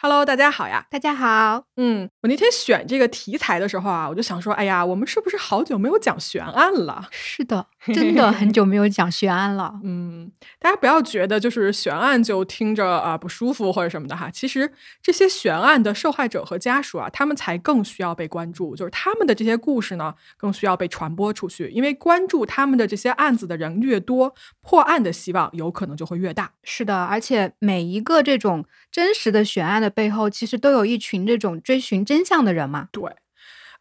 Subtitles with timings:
[0.00, 0.86] Hello，大家好呀！
[0.88, 1.64] 大家好。
[1.76, 7.04] 嗯，我那天选这个题材的时候啊，我就想说，哎呀，我们是不是好久没有讲悬案了？
[7.10, 9.74] 是的，真的很久没有讲悬案了。
[9.82, 10.30] 嗯，
[10.60, 14.30] 大家不要觉得就是悬案就听着啊不舒服或者什么的哈。
[14.30, 14.72] 其实
[15.02, 21.70] 这些悬案的受害者和家属啊，他们才更需要被关注，就是他们的这些故事呢，更需要被传播出去。
[21.70, 26.52] 因为关注他们的这些案子的人越多，破案的希望有可能就会越大。
[26.62, 29.87] 是的，而且每一个这种真实的悬案的。
[29.90, 32.88] 背后其实都有一群这种追寻真相的人嘛。
[32.92, 33.02] 对，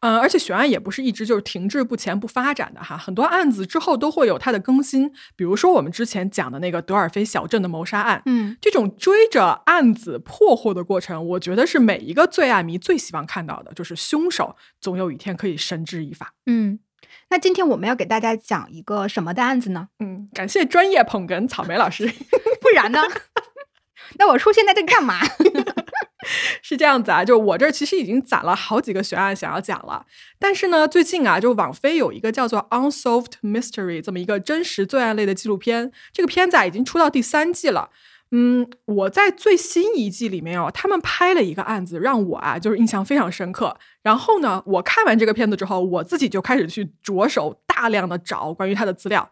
[0.01, 5.11] 嗯，而且悬案也不是一直就是停滞不前不发展的哈，很多案子之后都会有它的更新。
[5.35, 16.33] 比如说我们之前讲的那个德尔菲小镇的谋杀案，嗯，这种追着案子破获的过程，我觉得是每一个罪案迷最希望看到的，就是凶手总有一天可以绳之以法。
[16.45, 16.79] 嗯，
[17.29, 19.89] 那今天我们要给大家讲一个什么的案子呢？
[19.99, 22.07] 嗯，感谢专业捧哏草莓老师，
[22.61, 23.01] 不然呢？
[24.17, 25.19] 那我出现在这干嘛？
[26.61, 30.05] 是这样子啊，就我这儿其实已经攒了好几个悬案想要讲了，
[30.37, 37.91] 但是呢，最近啊，就网飞有一个叫做《Unsolved Mystery》这么一个真实罪案类的纪录片，这个片子啊已经出到第三季了。
[38.31, 43.77] 嗯，我在最新一季里面哦，他们拍了一个案子，让我啊就是印象非常深刻。
[44.01, 49.31] 然后呢，我看完这个片子之后，我自己就开始去着手大量的找关于他的资料。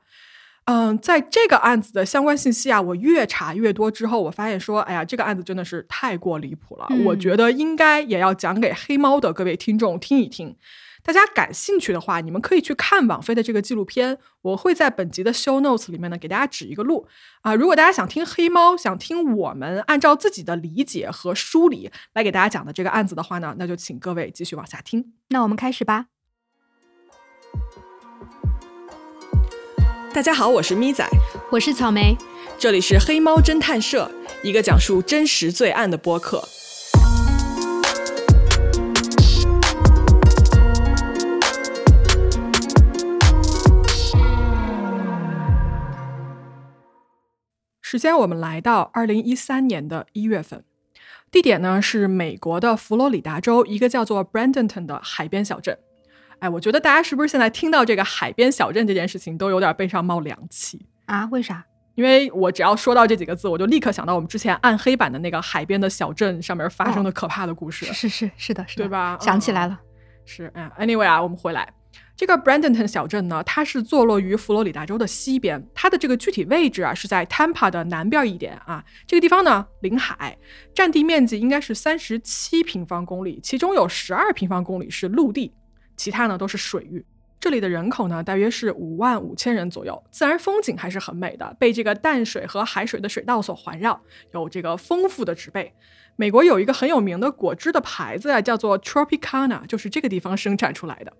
[0.66, 6.88] 嗯，在这个案子的相关信息啊，我越查越多之后，我发现说，哎呀，这个案子真的是太过离谱了。
[7.06, 10.56] 我觉得应该也要讲给黑猫的各位听众听一听。
[11.04, 14.18] 大家感兴趣的话，你们可以去看网飞的这个纪录片。
[14.42, 17.08] 我会在本集的 show notes 里面呢，给大家指一个路
[17.42, 17.54] 啊。
[17.54, 25.14] 如果大家想听黑猫，想听我们按照自己的理解和梳理来给大家讲的这个案子的话呢，那就请各位继续往下听。
[25.30, 26.08] 那我们开始吧。
[30.16, 31.06] 大家好，我是咪仔，
[31.52, 32.16] 我是草莓，
[32.58, 34.10] 这里是黑猫侦探社，
[34.42, 36.42] 一个讲述真实罪案的播客。
[47.82, 50.64] 时间我们来到二零一三年的一月份，
[51.30, 55.78] 地点呢是美国的佛罗里达州一个叫做 Bradenton 的海边小镇。
[56.40, 61.28] 哎，我觉得大家是不是现在听到这个海边小镇这件事情，都有点背上冒凉气啊？
[61.32, 61.66] 为啥？
[61.96, 67.86] 因为我只要说到这几个字，我就立刻想到我们之前暗黑版的那个海边的小镇上面发生的可怕的故事。
[67.86, 69.18] 是是是的，是的，对吧？
[69.22, 69.80] 想起来了。
[70.26, 71.72] 是，嗯，anyway 啊，我们回来，
[72.18, 78.84] 这个 Bradenton 小镇呢，它是坐落于佛罗里达州的西边，它的这个具体位置啊是在 Tampa 的南边一点啊。
[79.08, 80.38] 这个地方呢临海，
[80.74, 85.54] 占地面积应该是三十七平方公里，其中有十二平方公里是陆地。
[85.96, 87.06] 其他呢都是水域，
[87.40, 94.02] 这里的人口呢大约是五万五千人左右，自然风景还是很美的，被这个淡水和海水的水道所环绕，
[94.34, 95.74] 有这个丰富的植被。
[96.16, 101.14] 美国有一个很有名的果汁的牌子啊，叫做 Tropicana，就是这个地方生产出来的。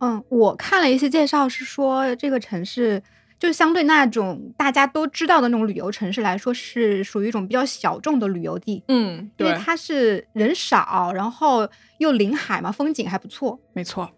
[0.00, 3.02] 嗯，我看了一些介绍，是说这个城市。
[3.42, 8.84] 就相对那种大家都知道的那种旅游城市来说，是属于一种比较小众的旅游地。
[8.86, 13.58] 嗯，因为它是人少，然后又临海嘛，风景还不错。
[13.72, 14.08] 没错。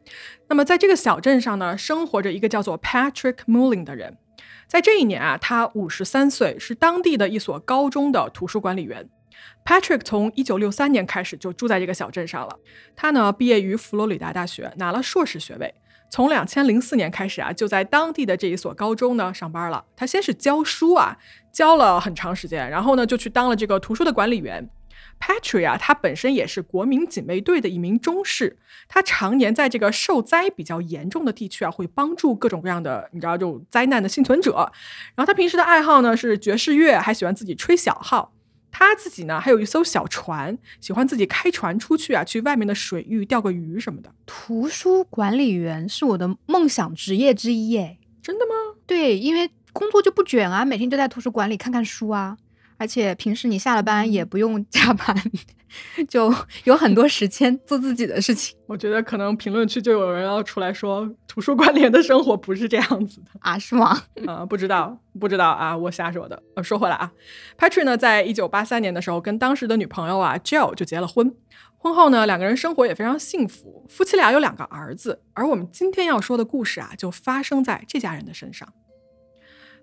[0.49, 4.19] 那么在这个小镇上呢，生活着一个叫做 Patrick Mullin 的人。
[4.67, 9.09] 在这一年啊，他五十三岁，是当地的一所高中的图书管理员。
[9.65, 12.59] Patrick 从一九六三年开始就住在这个小镇上了。
[12.95, 15.75] 他呢，毕业于佛罗里达大学，拿了硕士学位。
[16.15, 19.85] 从两千零四年开始啊，就在当地的这一所高中呢上班了。
[19.97, 21.19] 他先是教书啊，
[21.53, 24.71] 教了很长时间，然后呢就去当了这个图书的管理员。
[25.19, 34.71] Patrick 啊，他本身也是国民警卫队的一名中士，他常年在这个受灾比较严重的地区啊，会帮助各种各样的你知道这种灾难的幸存者。
[35.17, 38.34] 然后他平时的爱好呢是爵士乐，还喜欢自己吹小号。
[38.77, 44.13] 他自己呢，还有一艘小船，喜欢自己开船出去啊，去外面的水域钓个鱼什么的。
[44.27, 48.53] 图书管理员是我的梦想职业之一，哎，真的吗？
[48.85, 52.37] 对，因为工作就不卷啊，每天就在图书馆里看看书啊。
[52.77, 55.17] 而且平时你下了班也不用 加班，
[56.09, 56.33] 就
[56.65, 58.57] 有很多时间做自己的事情。
[58.67, 63.59] 我觉得可能评论区就有人要出来说，图书馆里的生活不是这样子的啊？
[63.59, 64.03] 是吗？
[64.27, 66.43] 啊，不知道，不知道啊，我瞎说的。
[66.57, 67.13] 呃，说回来啊
[67.59, 71.35] ，Patrick 呢，在一九八三年的时候跟当时的女朋友啊 Jill 就结了婚，
[71.77, 75.23] 婚后呢，两个人生活也非常幸福，夫妻俩有两个儿子。
[75.35, 78.69] 而我们今天要说的故事啊，就发生在这家人的身上。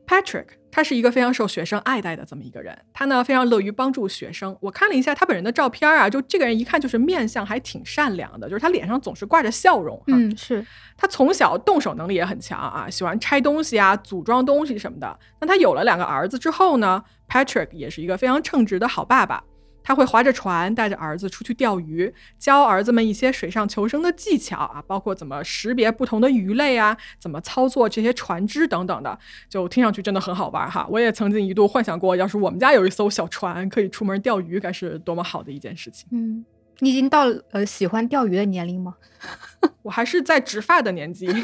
[0.08, 2.78] Patrick，他是一个非常受学生爱戴的这么一个人。
[2.92, 4.56] 他呢非常乐于帮助学生。
[4.60, 10.02] 我看了一下他本人的照片啊，就这个人一看就是面相还挺善良的，就是他脸上总是挂着笑容。
[10.08, 10.66] 嗯，是
[10.98, 15.18] 他从小动手能力也很强啊，喜欢拆东西啊、组装东西什么的。
[15.40, 19.44] 那他有了两个儿子之后呢，Patrick 也是一个非常称职的好爸爸。
[19.84, 29.18] 他会划着船，带着儿子出去钓鱼，教儿子们一些水上求生的技巧啊，包括怎么识别不同的鱼类啊，怎么操作这些船只等等的，
[29.50, 30.88] 就听上去真的很好玩哈。
[30.90, 36.08] 我也曾经一度幻想过，要是我们家有一艘小船，可以出门钓鱼，该是多么好的一件事情。
[36.12, 36.46] 嗯，
[36.80, 38.96] 你已经到了呃喜欢钓鱼的年龄吗？
[39.84, 41.28] 我还是在植发的年纪。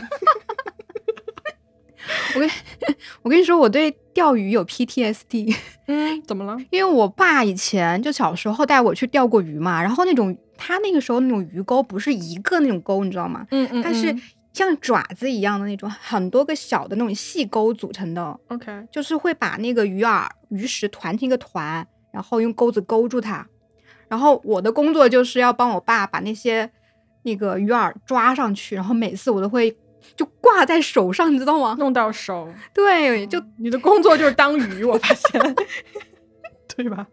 [2.35, 2.49] 我跟
[3.23, 5.55] 我跟你说，我对钓鱼有 PTSD。
[5.85, 6.57] 嗯，怎么了？
[6.71, 13.45] 因为我爸以前就小时候带我去钓过鱼嘛，然后那种他那个时候那种鱼钩不是一个那种钩，你知道吗？
[13.51, 14.15] 嗯嗯，它是
[14.53, 18.35] 像爪子一样的那种，很多个小的那种细钩组成的。
[18.47, 23.47] OK，就是会把那个鱼饵、鱼食团成一个团，然后用钩子勾住它。
[24.07, 26.67] 然后我的工作就是要帮我爸把那些
[27.21, 29.77] 那个鱼饵抓上去，然后每次我都会
[30.15, 31.75] 就挂在手上，你知道吗？
[31.79, 35.55] 弄到手，对，就你的工作就是当鱼， 我发现，
[36.75, 37.07] 对吧？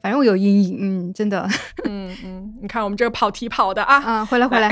[0.00, 1.46] 反正我有阴影，嗯，真的。
[1.84, 4.70] 嗯嗯，你看我们这个跑题跑的啊，啊，回来回来，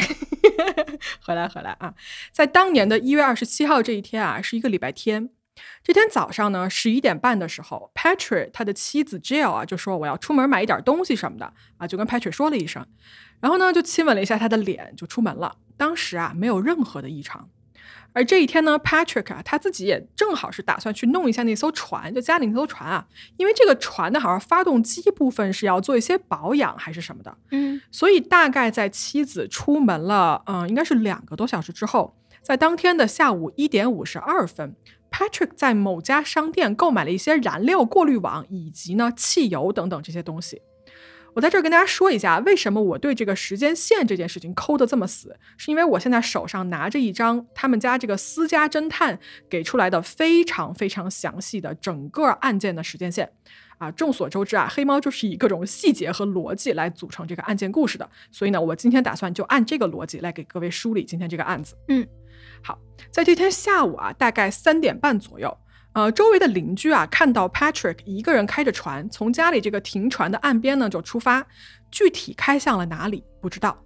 [1.25, 1.93] 回来回来啊！
[2.33, 5.29] 在当年的一月二十七号这一天啊，是一个礼拜天。
[5.85, 12.85] 这天早上呢，十一点半的时候，Patrick 他的妻子 Jill 啊就说我要出门买一点东西什么的啊，就跟 Patrick 说了一声，
[13.41, 15.55] 然后呢就亲吻了一下他的脸，就出门了。
[15.77, 17.49] 当时啊没有任何的异常。
[18.15, 23.07] 而这一天呢，Patrick 啊他自己也正好是打算去弄一下那艘船，就家里那艘船啊，
[23.39, 34.77] 因为这个船的好像发动机部分是要做一些保养还是什么的，嗯所以大概在妻子出门了，嗯、应该是两个多小时之后，在当天的下午一点五十二分
[35.11, 40.61] ，Patrick 在某家商店购买了一些燃料过滤网以及呢汽油等等这些东西。
[41.35, 49.19] 我在这儿跟大家说一下，为什么我对这个时间线这件事情抠得这么死，是因为我现在手上拿着一张他们家这个私家侦探
[49.49, 53.33] 给出来的非常非常详细的整个案件的时间线。
[53.79, 61.75] 啊，众所周知啊，黑猫就是以各种细节和逻辑来组成这个案件故事的，所以呢，我今天打算就按这个逻辑来给各位梳理今天这个案子。
[61.89, 62.07] 嗯，
[62.63, 62.79] 好，
[63.11, 65.59] 在这天下午啊，大概三点半左右，
[65.95, 71.47] 呃，周围的邻居啊看到 Patrick 一个人开着船从家里这个停船的岸边呢就出发，
[71.91, 73.79] 具体开向了哪里不知道。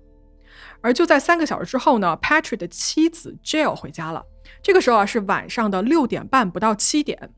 [0.81, 4.25] 而就在三个小时之后呢，Patrick 的妻子 Jill 回家了。
[4.63, 7.31] 这个时候啊是晚上的六点半不到七点。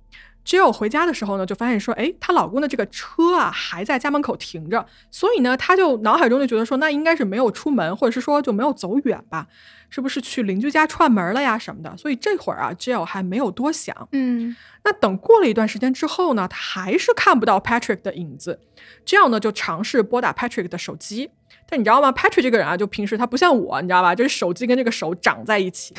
[0.48, 9.46] Jill 回家的时候呢，就发现说，哎，她老公的这个车啊还在家门口停着，所以呢，她就脑海中就觉得说，那应该是没有出门，或者是说就没有走远吧，
[9.90, 11.94] 是不是去邻居家串门了呀什么的？
[11.98, 14.08] 所以这会儿啊，Jill 还没有多想。
[14.12, 18.58] 嗯那等过了一段时间之后呢，她还是看不到 Patrick 的影子
[19.04, 21.30] ，，Jill 呢就尝试拨打 Patrick 的手机。
[21.68, 24.14] 但你知道吗？Patrick 这个人啊，就平时他不像我，你知道吧？
[24.14, 25.94] 就是手机跟这个手长在一起，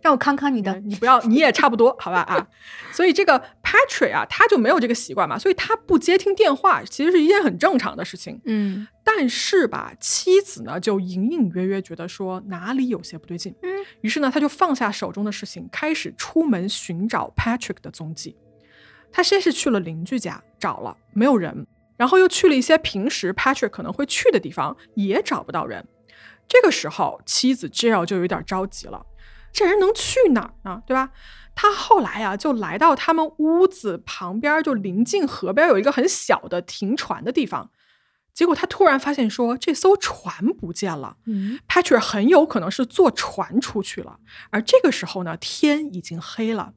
[0.00, 2.48] 让我康康你的，你不要，你也差不多，好吧啊？
[2.92, 8.40] 所以这个 Patrick 啊，他就没有这个习惯嘛，所以他不接听电话，其实是一件很正常的事情。
[8.44, 13.68] 嗯但是吧，妻子呢就隐隐约约觉得说哪里有些不对劲，嗯，
[14.02, 18.36] 于是呢，他就放下手中的事情，开始出门寻找 Patrick 的踪迹。
[19.12, 21.66] 他先是去了邻居家找了，没有人，
[21.96, 25.84] 然后又去了一些平时 Patrick 可能会去的地方，也找不到人。
[26.46, 29.04] 这个时候，妻子 Jill 就有点着急了，
[29.52, 30.82] 这人能去哪儿呢？
[30.86, 31.10] 对吧？
[31.54, 37.70] 他后来啊，就来到他们屋子旁边，就临近河边有一个很小的停船的地方。
[38.32, 41.16] 结果他突然发现说，这艘船不见了。
[41.26, 46.72] 嗯 Patrick 很有可能是坐船出去了，而这个时候呢，天已经黑了。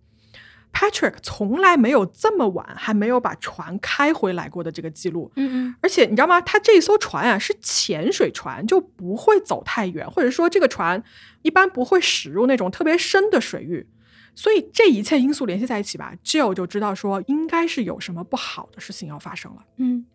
[0.73, 6.41] Patrick 从来没有这么晚还没有把船开回来过的这个记录，嗯嗯而且你知道吗？
[6.41, 11.01] 他这艘船啊是潜水船，就不会走太远，或者说这个船
[11.43, 13.87] 一般不会驶入那种特别深的水域。
[14.35, 19.63] 所以这一切因素联系在一起吧，Jill 就知道说应该是有什么不好的事情要发生了。
[19.77, 20.07] 嗯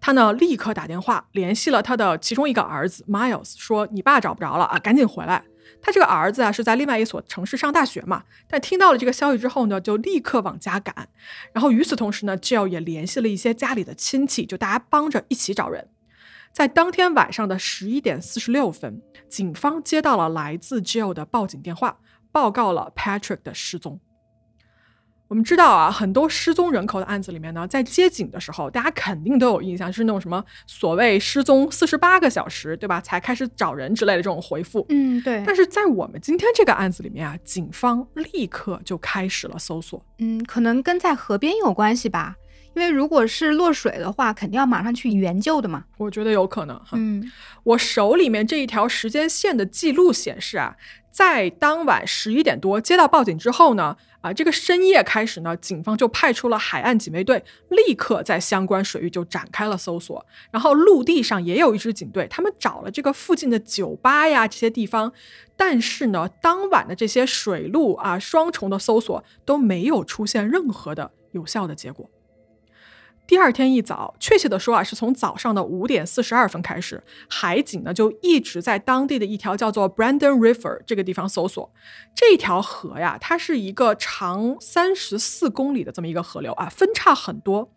[0.00, 5.44] 他呢立刻打电话联系了他的其中一个儿子 Miles，说：“你爸找不着了啊，赶紧回来。”
[5.82, 11.08] 他这个儿子啊是在另外一所城市上大学嘛，但听到了这个消息之后呢，就立刻往家赶。
[11.52, 15.88] 然后与此同时呢，Jill 也联系了一些家里的亲戚，就大家帮着一起找人。
[16.52, 21.98] 在当天晚上的十一点四十六分，警方接到了来自 Jill 的报警电话，
[22.32, 24.00] 报告了 Patrick 的失踪。
[25.30, 33.00] 我们知道啊，很多失踪人口的案子里面呢，在接警的时候，大家肯定都有印象，就是那种什么所谓失踪四十八个小时，对吧？
[33.00, 34.84] 才开始找人之类的这种回复。
[34.88, 40.04] 嗯，对，但是在我们今天这个案子里面啊，警方立刻就开始了搜索。
[40.18, 42.34] 嗯，可能跟在河边有关系吧，
[42.74, 45.84] 因为如果是落水的话，肯定要马上去援救的嘛。
[45.96, 46.88] 我觉得有可能哈。
[46.94, 47.30] 嗯
[47.62, 50.74] 我手里面这一条时间线的记录显示啊，
[51.10, 60.24] 在当晚十一点多接到报警之后呢，啊，这个深夜开始呢，警方就派出了海岸警卫队，立刻在相关水域就展开了搜索。
[60.50, 65.12] 然后陆地上也有一支警队，他们找了这个附近的酒吧呀这些地方，
[65.56, 72.08] 但是呢，当晚的这些水陆啊双重的搜索都没有出现任何的有效的结果。
[73.30, 81.72] 第二天一早，确切的说啊，是从早上的五点四十二分开始，海警呢就一直在当地的一条叫做 Brandon River 这个地方搜索。
[82.12, 87.70] 这条河呀，它是一个长三十四公里的这么一个河流啊，分叉很多。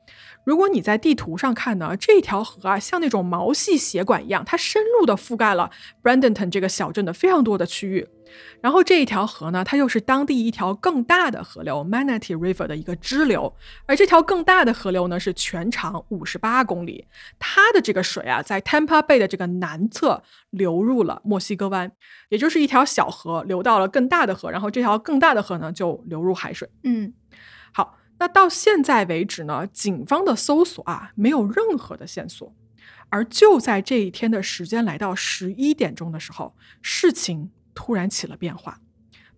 [0.46, 5.70] 如果你在地图上看呢，这条河啊，像那种毛细血管一样，它深入的覆盖了
[6.02, 8.08] Bradenton 这个小镇的非常多的区域。
[8.62, 13.54] 然后这一条河呢，它又是当地一条更大的河流 Manatee River 的一个支流，
[13.86, 17.06] 而这条更大的河流呢，是全长五十八公里，
[17.38, 21.92] 它的这个水啊，在 Tampa Bay 的这个南侧流入了墨西哥湾，
[22.30, 26.68] 也就是一条小河流到了更大的河，然后这条更大的河呢就流入海水。
[26.84, 27.14] 嗯
[27.72, 32.56] 好，那到现在为止呢，警方的搜索啊没有任何的线索，
[33.10, 38.80] 而就在这一天的时间来到十一点钟的时候，事情突然起了变化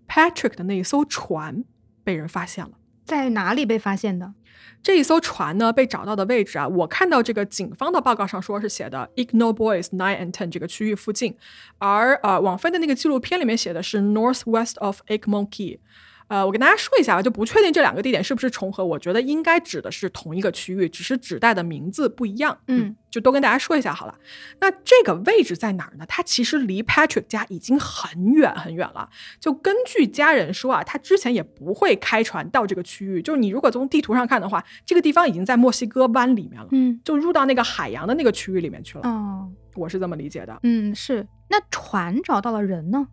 [0.08, 1.64] ，Patrick 的那一艘船
[2.04, 2.74] 被人发现了。
[3.04, 4.36] 在哪里被发现的？
[4.84, 11.36] 这一艘船呢被找到的位置啊，我看到这个警方的报告上说是写的 Ignore Boys Nine and Ten 这个区域附近，
[11.80, 15.80] 而呃网飞的那个纪录片里面写的是 Northwest of Egmont Key。
[16.28, 22.58] 呃，我跟大家说一下吧，就不确定这两个地点是不是重合，我觉得应该指的是同一个区域，只是指代的名字不一样。
[22.68, 24.16] 嗯，就都跟大家说一下好了。
[24.60, 26.06] 那这个位置在哪儿呢？
[26.08, 29.10] 它其实离 Patrick 家已经很远很远了。
[29.40, 33.22] 就根据家人说啊，他之前也不会开船到这个区域。
[33.22, 39.08] 就是你如果从地图上看的话，这个地方已经在墨西哥湾里面了，嗯就入到那个海洋的那个区域里面去了。
[39.08, 40.58] 哦我是这么理解的。
[40.64, 41.28] 嗯是。
[41.50, 43.08] 那船找到了人呢？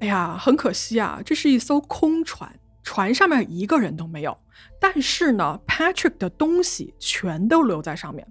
[0.00, 4.36] 哎呀，很可惜啊，这是一艘空船，船上面一个人都没有。
[4.80, 8.26] 但是呢，Patrick 的东西全都留在上面。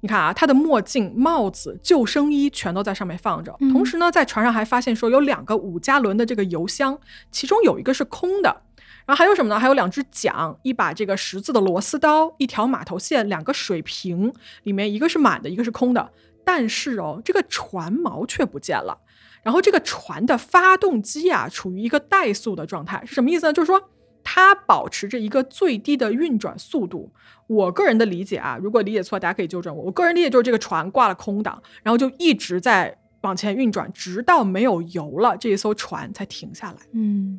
[0.00, 3.54] 你看啊，他的墨镜、帽子、救生衣全都在上面放着。
[3.60, 6.98] 嗯同时呢，在船上还发现说有两个五加仑的这个油箱，
[7.30, 8.62] 其中有一个是空的。
[9.06, 9.60] 然后还有什么呢？
[9.60, 14.32] 还有两只桨，一把这个十字的螺丝刀，一条码头线，两个水瓶，
[14.62, 16.10] 里面一个是满的，一个是空的。
[16.44, 18.98] 但是哦，这个船锚却不见了。
[19.44, 23.52] 然后这个船的发动机啊，处于一个怠速的状态，是什么意思呢？
[23.52, 23.90] 就是说
[24.24, 27.12] 它保持着一个最低的运转速度。
[27.46, 29.84] 我个人的理解啊，如果理解错，大家可以纠正我。
[29.84, 36.78] 我个人理解就是这个船挂了空档，然后就一直在往前运转，直到没有油了，这一艘船才停下来。
[36.92, 37.38] 嗯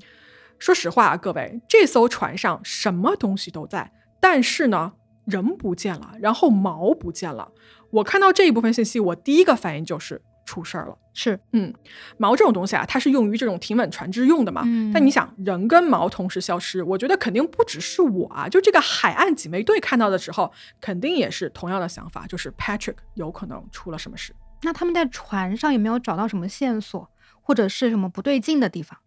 [0.58, 4.94] 说实话啊，各位，这艘船上什么东西都在，但是呢，
[5.26, 7.52] 人不见了，然后锚不见了。
[7.90, 10.98] 我看到这一部分信息，我第一个反应就是出事儿了。
[11.14, 11.40] 是。
[11.54, 11.74] 嗯，
[12.20, 14.62] 锚这种东西啊，它是用于这种停稳船只用的嘛。
[14.66, 24.34] 嗯但你想，人跟锚同时消失，我觉得肯定不只是我啊，就这个海岸警卫队看到的时候，肯定也是同样的想法，就是 Patrick 有可能出了什么事。
[24.62, 27.10] 那他们在船上有没有找到什么线索，
[27.42, 28.98] 或者是什么不对劲的地方？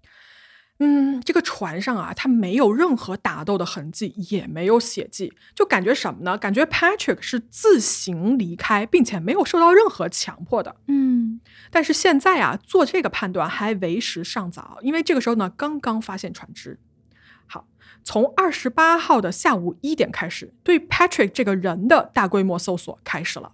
[0.80, 6.38] 嗯，这个船上啊，它没有任何打斗的痕迹，也没有血迹，就感觉什么呢？
[6.38, 10.76] 感觉 Patrick 是自行离开，并且没有受到任何强迫的。
[10.86, 16.78] 嗯但是现在啊，做这个判断还为时尚早，因为这个时候呢，刚刚发现船只。
[17.46, 17.66] 好，
[18.04, 23.52] 从二十八号的下午一点开始，对 Patrick 这个人的大规模搜索开始了。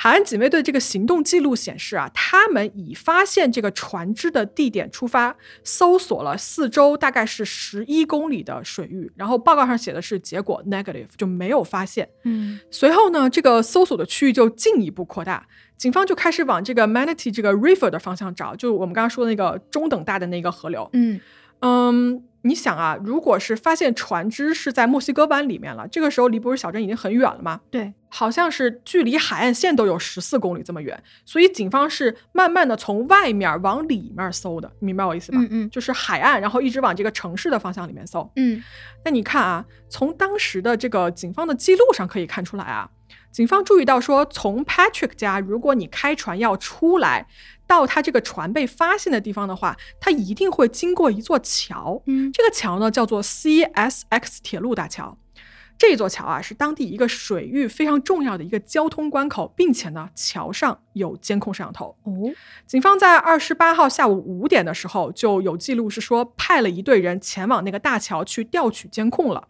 [0.00, 12.08] 海岸警卫队这个行动记录显示啊，他们以发现这个船只的地点出发，搜索了四周大概是十一公里的水域，然后报告上写的是结果 negative，就没有发现。
[12.22, 20.88] 嗯随后呢，这个搜索的区域就进一步扩大，警方就开始往这个 Manatee 这个 River 的方向找，就我们刚刚说的那个中等大的那个河流。
[20.92, 21.20] 嗯
[21.60, 27.62] 嗯，你想啊，如果是发现船只是在墨西哥湾里面了，这个时候离不是小镇已经很远了嘛？
[27.68, 35.38] 对，好像是距离海岸线都有十四公里这么远，所以警方是慢慢的从外面往里面搜的，明白我意思吧？
[35.40, 38.30] 嗯嗯就是海岸，然后一直往这个城市的方向里面搜。
[38.36, 38.62] 嗯
[39.04, 42.90] 那你看啊，从当时的这个警方的记录上可以看出来啊，
[43.30, 47.26] 警方注意到说，从 Patrick 家，如果你开船要出来，
[47.66, 52.02] 到他这个船被发现的地方的话，他一定会经过一座桥。
[52.06, 55.16] 嗯这个桥呢叫做 CSX 铁路大桥。
[55.78, 61.96] 这座桥啊是当地一个水域非常重要的一个交通关口，并且呢桥上有监控摄像头。
[62.02, 62.12] 哦
[62.66, 69.46] 警方在二十八号下午五点的时候就有记录是说派了一队人前往那个大桥去调取监控了。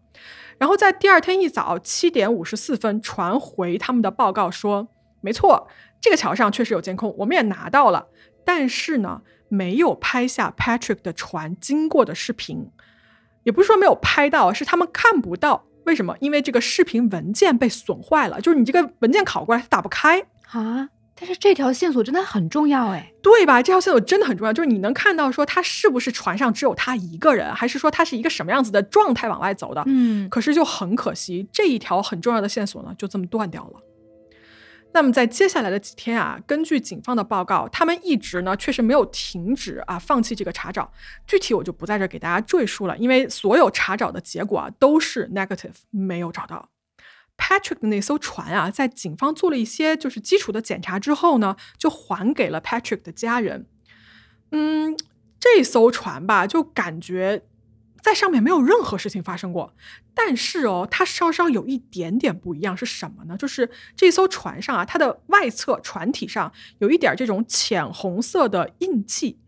[0.59, 4.89] 然后在第二天一早七点五十四分传回他们的报告说，
[5.23, 5.69] 没错，
[6.01, 8.09] 这个桥上确实有监控，我们也拿到了，
[8.45, 12.71] 但是呢，没有拍下 Patrick 的船经过的视频，
[13.45, 15.65] 也不是说没有拍到，是他们看不到。
[15.88, 16.14] 为什么？
[16.21, 20.90] 因为这个视频文件被损坏了，就是你这个文件拷过来它打不开啊。
[21.21, 23.61] 但是这条线索真的很重要哎，对吧？
[23.61, 29.83] 这条线索真的很重要，就是你能看到说他是不是船上只有他一个人，还是说他是一个什么样子的状态往外走的？
[29.87, 33.80] 嗯，可是就很可惜，这一条很重要的线索呢，就这么断掉了。
[34.99, 40.93] 那么在接下来的几天啊，根据警方的报告，他们一直呢确实没有停止啊放弃这个查找。
[41.25, 46.71] 具体我就不在这给大家赘述了，因为所有查找的结果啊都是 negative，没有找到。
[47.37, 53.67] Patrick 的那艘船啊，在警方做了一些就是基础的检查之后呢，就还给了 Patrick 的家人。
[54.50, 54.99] 嗯，
[55.38, 57.45] 这艘船吧，就感觉
[58.02, 59.75] 在上面没有任何事情发生过。
[60.14, 63.37] 但是哦，它稍稍有一点点不一样，是什么呢？
[63.37, 69.38] 就是这艘船上啊，它的外侧船体上有一点这种浅红色的印记。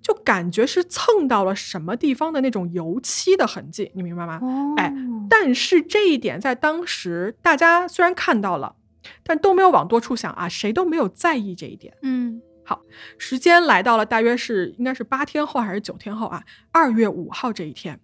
[0.00, 4.40] 就感觉是蹭到了什么地方的那种油漆的痕迹，你明白吗？
[4.78, 4.90] 哎，
[5.28, 8.76] 但是这一点在当时大家虽然看到了，
[9.22, 11.92] 但都没有往多处想啊，谁都没有在意这一点。
[12.02, 12.82] 嗯，好，
[13.16, 16.44] 时间来到了大约是应该是八天后还是九天后啊？
[16.70, 17.98] 二月五号这一天，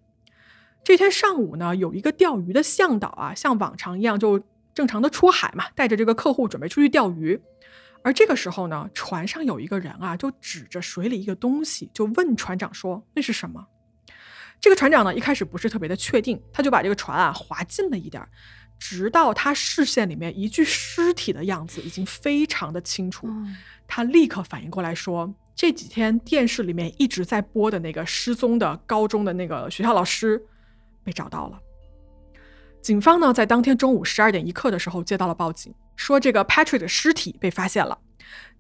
[0.83, 4.43] 这天上午呢，有一个钓鱼的向导啊，像往常一样就
[4.73, 7.39] 正常的出海嘛，带着这个客户准备出去钓鱼。
[8.03, 13.67] 而这个时候呢，船上有一个人啊，就指着水里一个东西，就问船长说：“那是什么？”
[14.61, 18.31] 这个船长呢，一开始不是特别的确定，他就把这个船啊划近了一点儿，
[18.79, 23.27] 直到他视线里面一具尸体的样子已经非常的清楚，
[23.87, 30.43] 他立刻反应过来说：“这几天电视里面一直在播的那个失踪的高中的那个学校老师
[31.03, 31.59] 被找到了。”
[32.83, 35.75] 警方呢，在当天中午十二点一刻的时候接到了报警。
[35.97, 37.99] 说这个 Patrick 的尸体被发现了，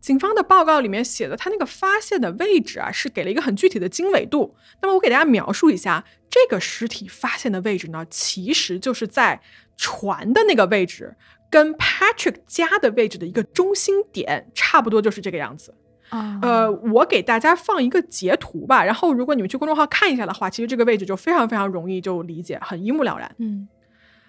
[0.00, 4.56] 警方的报告里面写的他那个发现的位置啊，是给了一个很具体的经纬度。
[4.80, 9.42] 那么我给大家描述一下，这个尸体发现的位置呢，其实就是在
[9.76, 11.16] 船的那个位置，
[11.50, 15.74] 跟 Patrick 家的位置的一个中心点，差不多就是这个样子。
[16.10, 23.34] 啊，呃，我给大家放一个截图吧，然后如果你们去公众号看一下的话，其实这个位置就非常非常容易就理解，很一目了然。
[23.38, 23.66] 嗯。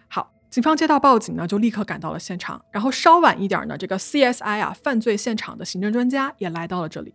[0.07, 2.63] 好警方接到报警呢，就立刻赶到了现场。
[2.71, 7.13] 然后稍晚一点呢，这个 CSI 啊，犯罪现场的刑侦专家也来到了这里。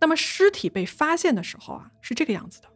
[0.00, 2.68] 那么尸体被发现的时候啊，是这个样子的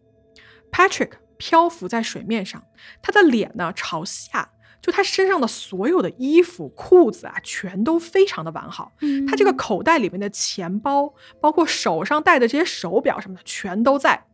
[0.71, 2.63] ：Patrick 漂浮在水面上，
[3.01, 8.93] 他的脸呢朝下，就他身上的所有的衣服、裤子啊，全都非常的完好。
[9.29, 14.27] 他这个口袋里面的钱包，包括手上戴的这些手表什么的，全都在。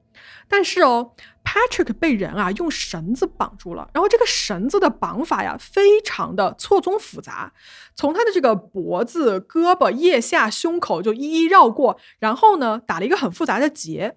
[0.49, 1.13] 但是哦。
[1.47, 7.53] Patrick 被人啊用绳子绑住了，然后这个绳子的绑法呀非常的错综复杂，
[7.95, 14.17] 从他的这个脖子、胳膊、腋下、胸口就一一绕过，然后呢打了一个很复杂的结，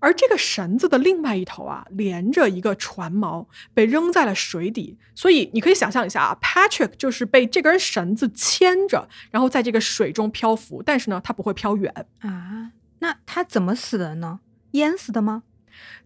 [0.00, 14.40] 而这个绳子的另外一头啊连着一个船锚，被扔在了水底，所以你可以想象一下啊，Patrick 就是被这根绳子牵着，然后在这个水中漂浮，但是呢他不会漂远啊，那他怎么死的呢？
[14.72, 15.44] 淹死的吗？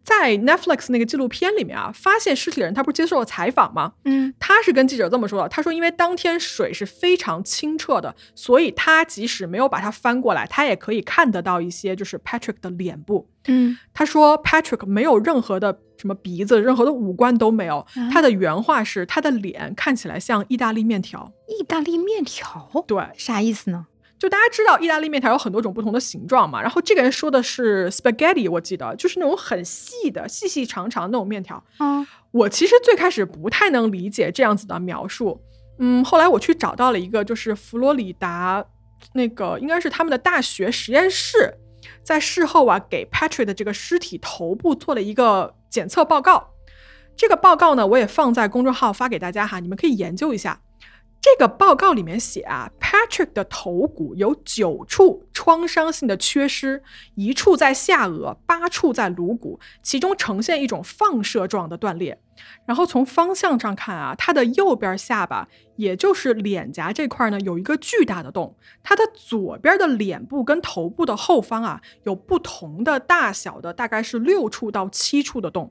[0.02, 3.94] 在 Netflix 那个纪录片里面啊，发现尸体的人他不是接受了采访吗？
[4.04, 13.28] 嗯，他是跟记者这么说的，他说因为当天水是非常清澈的，所以他即使没有把它翻过来，他也可以看得到一些就是 Patrick 的脸部。
[13.46, 17.87] 嗯，他说 Patrick 没有任何的什么鼻子，任何的五官都没有。
[18.12, 21.30] 他的原话是他的脸看起来像意大利面条。
[21.48, 22.70] 意大利面条？
[22.87, 23.87] 对，啥意思呢？
[24.16, 31.62] 就大家知道意大利面条有很多种不同的形状嘛，然后这个人说的是 spaghetti，我记得就是那种很细的、细细长长那种面条。
[31.80, 35.38] 嗯，我其实最开始不太能理解这样子的描述，
[35.78, 38.64] 嗯，后来我去找到了一个，就是佛罗里达
[39.12, 41.52] 那个应该是他们的大学实验室，
[42.04, 46.50] 在事后啊给 Patrick 的这个尸体头部做了一个检测报告，
[47.16, 50.60] 这个报告呢我也放在公众号发给大家哈，你们可以研究一下。
[51.20, 56.82] 这个报告里面写啊，Patrick 的头骨有九处创伤性的缺失，
[57.14, 62.20] 一处在下颚，八处在颅骨，其中呈现一种放射状的断裂。
[62.66, 68.56] 然后从方向上看啊，它的右边下巴，也就是脸颊这块呢，有一个巨大的洞。
[68.82, 75.70] 它的左边的脸部跟头部的后方啊，有不同的大小的，大概是六处到七处的洞。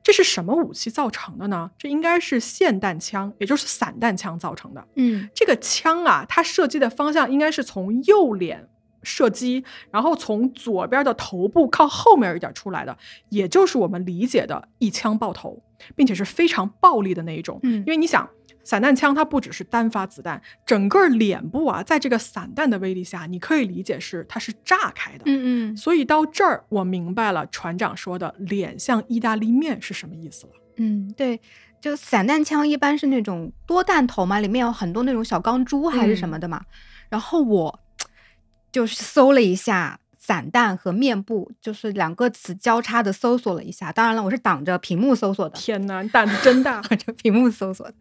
[0.00, 1.70] 这是什么武器造成的呢？
[1.76, 4.86] 这应该是霰弹枪，也就是散弹枪造成的。
[4.94, 8.68] 嗯，这个枪啊，它射击的方向应该是从右脸
[9.02, 12.96] 射击，然后从左边的头部靠后面一点出来的，
[13.28, 15.60] 也就是我们理解的一枪爆头。
[15.96, 17.58] 并且是非常暴力的那一种。
[17.62, 18.28] 嗯因为你想，
[18.64, 25.24] 散弹枪它不只是单发子弹，整个脸部啊，在这个散弹的威力下，你可以理解是它是炸开的。
[25.26, 30.52] 嗯嗯所以到这儿，我明白了船长说的“脸像意大利面”是什么意思了。
[30.76, 31.40] 嗯，对，
[31.80, 36.62] 就散弹枪一般是那种多弹头嘛，里面有很多那种小钢珠还是什么的嘛。
[37.08, 37.80] 然后我
[38.70, 43.90] 就是搜了一下散弹和面部，就是两个词交叉的搜索了一下。
[43.90, 46.82] 当然了，我是挡着屏幕搜索的，天哪，你胆子真大！
[46.86, 47.94] 挡着屏幕搜索的。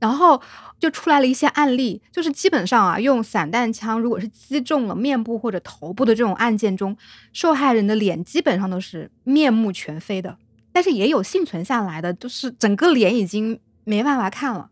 [0.00, 0.42] 然后
[0.80, 6.96] 就出来了一些案例，就是基本上啊，用散弹枪如果是击中了面部或者头部的这种案件中，
[7.32, 10.36] 受害人的脸基本上都是面目全非的。
[10.72, 14.70] 但是也有幸存下来的，就是整个脸已经没办法看了。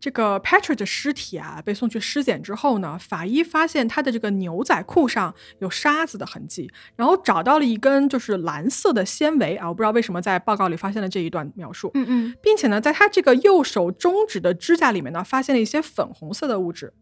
[0.00, 16.92] 对，这个 Patrick 的尸体啊，被送去尸检之后呢，法医发现他的这个牛仔裤上有沙子的痕迹，然后找到了一根就是蓝色的纤维啊，我不知道为什么在报告里发现了这一段描述，嗯嗯并且呢，在他这个右手中指的指甲里面呢，发现了一些粉红色的物质。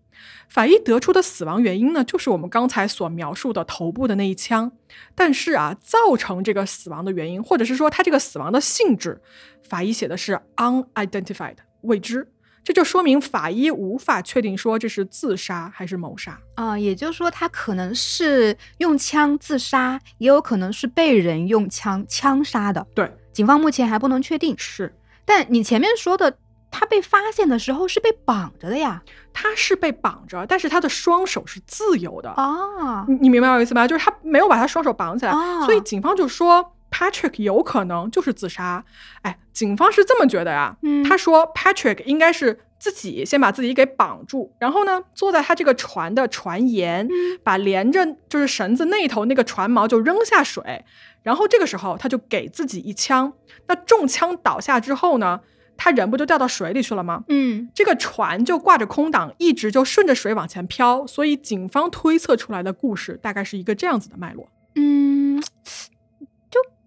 [0.49, 4.71] 法医得出的死亡原因呢，就是我们刚才所描述的头部的那一枪。
[5.15, 9.21] 但是啊，造成这个死亡的原因，或者是说他这个死亡的性质，
[9.69, 12.29] 法医写的是 unidentified 未知，
[12.65, 16.39] 这就说明法医无法确定说这是自杀还是谋杀。
[16.55, 22.87] 啊、也就是说，他可能是用枪自杀，也有可能是被人用枪枪杀的。
[22.95, 24.55] 对，警方目前还不能确定。
[24.57, 24.95] 是，
[25.25, 26.37] 但你前面说的，
[26.71, 29.03] 他被发现的时候是被绑着的呀。
[29.35, 32.31] 他是被绑着，但是他的双手是自由的。
[32.33, 33.89] 啊你你明白我意思吗？
[33.89, 38.85] 就是他没有把他双手绑起来，啊所以警方就说 Patrick 有可能就是自杀。
[39.23, 40.77] 哎，警方是这么觉得呀。
[40.83, 50.85] 嗯他说 Patrick 应该是自己先把自己给绑住，然后呢坐在他这个船的船沿，嗯把连着就是绳子那头那个船锚就扔下水，
[51.23, 53.33] 然后这个时候他就给自己一枪。
[53.69, 55.41] 那中枪倒下之后呢，
[55.77, 57.23] 他人不就掉到水里去了吗？
[57.29, 64.49] 嗯这个船就挂着空档，一直就顺着水往前飘，所以警方推测出来的故事大概是一个这样子的脉络。
[64.75, 65.22] 嗯，就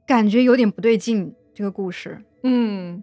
[0.06, 1.34] 感觉有点不对劲。
[1.58, 3.02] 这个故事，嗯，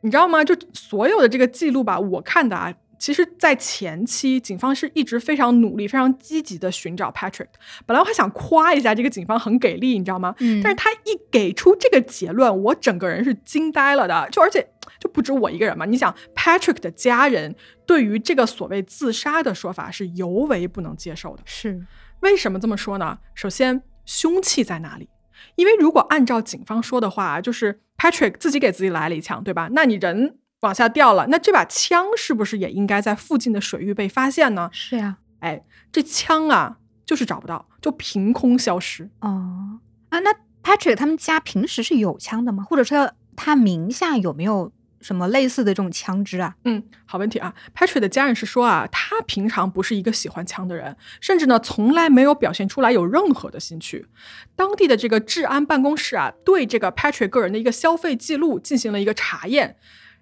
[0.00, 0.42] 你知道吗？
[0.42, 7.46] 就所有的这个记录吧，我看的啊，其实，在前期警方是一直非常努力、非常积极的寻找 Patrick。
[7.86, 10.34] 本来我还想夸一下这个警方很给力，你知道吗？
[10.40, 14.28] 嗯但是他一给出这个结论，我整个人是惊呆了的。
[14.32, 14.68] 就而且
[14.98, 17.54] 就不止我一个人嘛，你想 Patrick 的家人
[17.86, 21.44] 对于这个所谓自杀的说法是尤为不能接受的。
[21.44, 21.86] 是
[22.18, 23.20] 为什么这么说呢？
[23.36, 25.08] 首先，凶器在哪里？
[25.56, 29.68] 因为如果按照警方说的话，就是 Patrick 自己给自己来了一枪，对吧？
[29.72, 34.70] 那你人往下掉了，那这把枪是不是也应该在附近的水域被发现呢？
[34.72, 35.18] 是呀。
[35.40, 39.10] 哎，这枪啊，就是找不到，就凭空消失。
[39.20, 42.64] 哦啊，那 Patrick 他们家平时是有枪的吗？
[42.64, 44.72] 或者说他名下有没有
[45.06, 46.52] 什么类似的这种枪支啊？
[46.64, 47.54] 嗯，好问题啊。
[47.72, 54.08] Patrick 的家人是说啊，他平常不是一个喜欢枪的人，甚至呢从来没有表现出来有任何的兴趣。
[54.56, 59.76] 当地的这个治安办公室啊，对这个 Patrick 个人的一个消费记录进行了一个查验，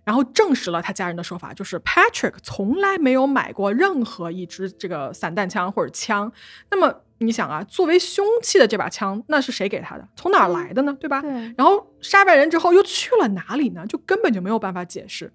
[0.04, 6.30] 然后证实了他家人的说法，就是 Patrick 从来没有买过任何一支这个散弹枪或者枪。
[6.70, 10.08] 那么你想啊，作为凶器的这把枪，那是谁给他的？
[10.16, 10.96] 从哪儿来的呢？
[11.00, 11.20] 对吧？
[11.20, 13.86] 对，然后杀完人之后又去了哪里呢？
[13.86, 15.32] 就根本就没有办法解释。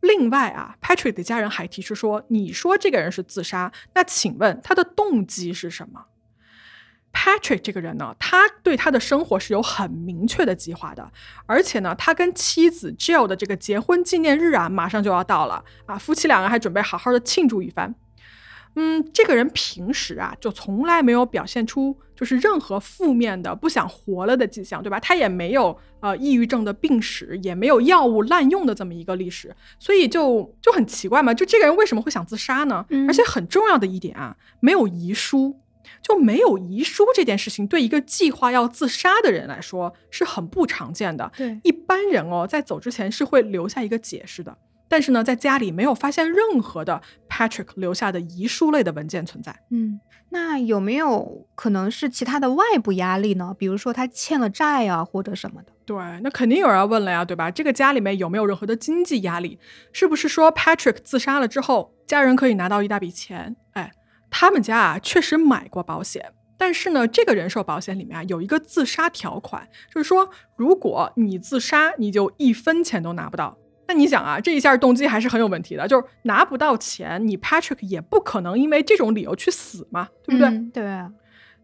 [0.00, 6.04] 另外啊，Patrick 的家人还提出说：“你说这个人是自杀，那请问他的动机是什么
[7.12, 11.10] ？”Patrick 这个人呢，他对他的生活是有很明确的计划的，
[11.46, 17.92] 而且呢，他跟妻子 Jill 的这个结婚纪念日啊，马上就要到了啊，夫妻两人还准备好好的庆祝一番。
[18.78, 25.00] 嗯，这个人平时啊，就从来没有表现出就是任何负面的不想活了的迹象，对吧？
[25.00, 32.86] 他也没有呃抑郁症的病史，也没有药物滥用的这么一个历史，所以就就很奇怪嘛，就这个人为什么会想自杀呢？
[32.90, 35.56] 嗯而且很重要的一点啊，没有遗书。
[36.02, 41.32] 就没有遗书这件事情，对一个计划要自杀的人来说是很不常见的。
[41.34, 44.56] 对，一般人哦，在走之前是会留下一个解释的。
[44.88, 49.54] 但是呢，在家里没有发现任何的 Patrick 留下的遗书类的文件存在。
[49.70, 53.54] 嗯，那有没有可能是其他的外部压力呢？
[53.58, 55.72] 比如说他欠了债啊，或者什么的？
[55.84, 57.50] 对，那肯定有人要问了呀，对吧？
[57.50, 59.58] 这个家里面有没有任何的经济压力？
[59.92, 63.56] 是不是说 Patrick 自杀了之后，家人可以拿到一大笔钱？
[63.72, 63.92] 哎，
[64.30, 73.57] 他们家啊确实买过保险，但是呢，这个人寿保险里面啊有一个自杀条款，就是说如果你自杀，你就一分钱都拿不到。
[73.88, 80.48] 那你想啊，这一下动机还是很有问题的，就是拿不到钱，你 Patrick 也不可能因为这种理由去死嘛，对不对？
[80.48, 81.10] 嗯对啊，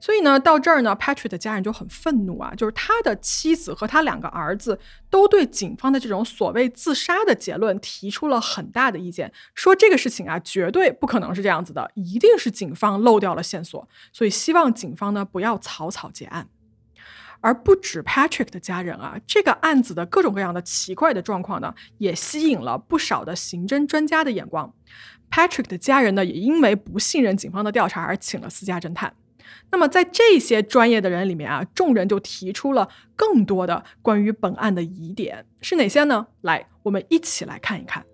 [0.01, 4.79] 所以呢，到这儿呢，Patrick 的家人就很愤怒啊，就是他的妻子和他两个儿子
[5.11, 16.49] 都对警方的这种所谓自杀的结论提出了很大的意见，说这个事情啊，绝对不可能是这样子的，一定是警方漏掉了线索，所以希望警方呢不要草草结案。
[17.45, 24.73] 而不止 Patrick 的家人啊，这个案子的各种各样的奇怪的状况呢，也吸引了不少的刑侦专家的眼光。
[25.31, 29.15] Patrick 的家人呢，也因为不信任警方的调查而请了私家侦探。
[29.71, 36.29] 那么，在这些专业的人里面啊，众人就提出了更多的关于本案的疑点，是哪些呢？
[36.41, 38.07] 来，我们一起来看一看。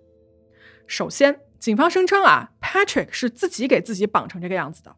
[0.87, 4.93] 首先，警方声称啊，Patrick 是自己给自己绑成这个样子的。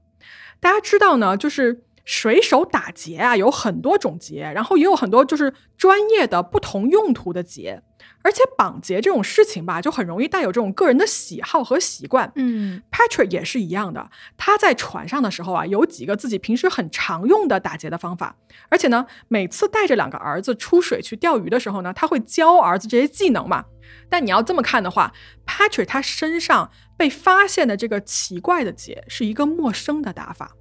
[0.60, 7.82] 大家知道呢，就是水手打结啊，有很多种结，然后也有很多就是专业的不同用途的结。
[8.22, 12.32] 而且绑结这种事情吧，就很容易带有这种个人的喜好和习惯。
[12.36, 14.10] 嗯，Patrick 也是一样的。
[14.38, 18.38] 他在船上的时候啊，有几个自己平时很常用的打结的方法。
[18.70, 23.66] 而且呢，每次带着两个儿子出水去钓鱼的时候呢，他会教儿子这些技能嘛。
[24.10, 25.14] 但你要这么看的话
[25.46, 30.52] ，Patrick 他身上被发现的这个奇怪的结是一个陌生的打法。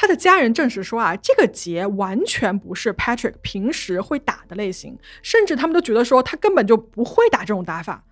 [0.00, 8.04] 他的家人证实说啊，这个结完全不是 Patrick 平时会打的类型，甚至他们都觉得说他根本就不会打这种打法。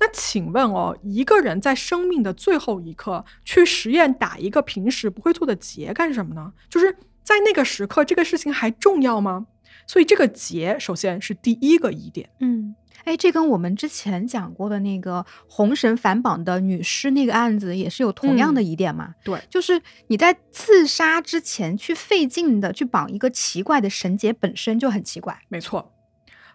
[0.00, 6.54] 那请问哦，一个人在生命的最后一刻去实验打一个平时不会做的结干什么呢？
[6.70, 6.90] 就是
[7.22, 9.46] 在那个时刻，这个事情还重要吗？
[9.86, 12.30] 所以这个结首先是第一个疑点。
[12.40, 12.74] 嗯。
[13.04, 19.14] 哎，这跟我们之前讲过的那个红绳反绑的女尸那个案子也是有同样的疑点嘛？
[19.22, 25.38] 对，就是你在自杀之前去费劲的去绑一个奇怪的绳结，本身就很奇怪。
[25.48, 25.92] 没错。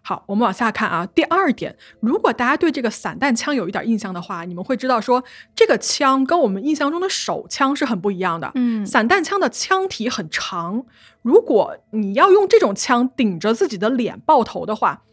[0.04, 1.06] 好，我们往下看啊。
[1.06, 5.24] 第二点，如果大家对这个散弹枪有一点印象的话，你们会知道说，
[5.56, 8.52] 这个枪跟我们印象中的手枪是很不一样的。
[8.56, 10.84] 嗯，散弹枪的枪体很长，
[11.22, 15.04] 如果你要用这种枪顶着自己的脸爆头的话。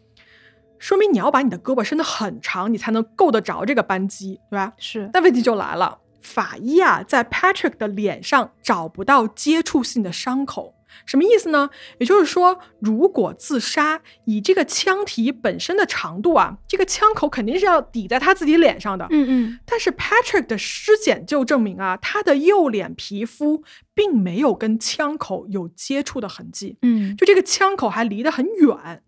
[0.79, 4.73] 说明你要把你的胳膊伸得很长，你才能够得着这个扳机，对吧？
[4.77, 5.09] 是。
[5.13, 10.73] 那问题就来了，法医啊，在 Patrick 的脸上找不到接触性的伤口，
[11.05, 11.69] 什么意思呢？
[11.99, 19.05] 也就是说，如果自杀，以这个枪体本身的长度啊，这个枪口肯定是要抵在他自己脸上的。
[19.11, 19.59] 嗯嗯。
[19.65, 23.63] 但是 Patrick 的尸检就证明啊，他的右脸皮肤
[23.93, 26.77] 并没有跟枪口有接触的痕迹。
[26.81, 29.03] 嗯，就这个枪口还离得很远。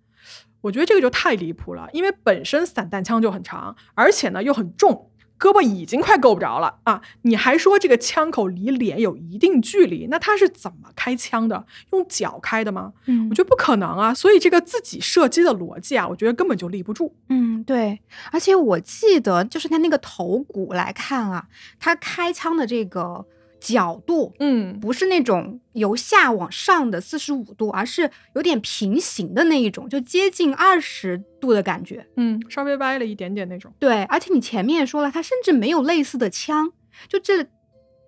[0.61, 7.01] 我觉得这个就太离谱了，因为本身散弹枪就很长，而且呢又很重，胳膊已经快够不着了啊！
[7.23, 11.65] 你还说这个枪口离脸有一定距离，那他是怎么开枪的？
[11.91, 12.93] 用脚开的吗？
[13.07, 14.13] 嗯，我觉得不可能啊！
[14.13, 17.15] 所以这个自己射击的逻辑啊，我觉得根本就立不住。
[17.29, 17.99] 嗯，对。
[18.31, 21.47] 而且我记得，就是他那个头骨来看啊，
[21.79, 23.25] 他开枪的这个。
[23.61, 33.71] 角度，嗯，不是那种由下往上的四十五度，而是有点平行的那一种，就接近二十度的感觉，嗯，稍微歪了一点点那种。
[33.77, 36.73] 对，而且你前面也说了，它甚至没有类似的枪，
[37.07, 37.45] 就这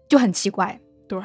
[0.09, 0.81] 就很奇怪。
[1.07, 1.21] 对，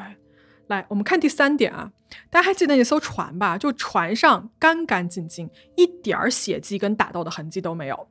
[0.67, 1.91] 来，我们看第三点啊，
[2.29, 3.57] 大家还记得那艘船吧？
[3.57, 8.07] 就船上干干净净，一点儿血迹跟打斗的痕迹都没有。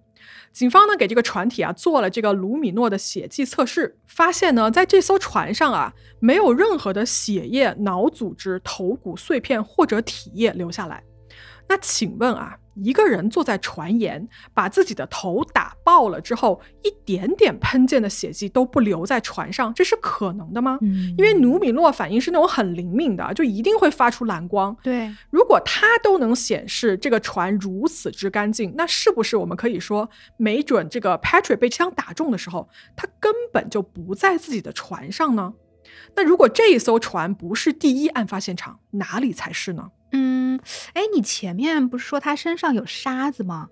[0.52, 11.02] 警方呢给这个船体啊做了这个卢米诺的血迹测试，发现呢在这艘船上啊没有任何的血液、脑组织、头骨碎片或者体液留下来。
[11.68, 12.56] 那请问啊？
[12.82, 20.78] 一个人坐在船沿，把自己的头打爆了之后，一点点喷溅的血迹都不留在船上，这是可能的吗？
[20.82, 24.76] 嗯，因为努米诺反应是那种很灵敏的，就一定会发出蓝光。
[24.82, 35.54] 对，如果它都能显示这个船如此之干净，那是不是我们可以说，没准这个 Patrick 被枪打中的时候，他根本就不在自己的船上呢？
[36.14, 39.90] 那如果这一艘船不是第一案发现场，哪里才是呢？
[40.12, 40.58] 嗯，
[40.94, 43.68] 哎，你前面不是说他身上有沙子吗？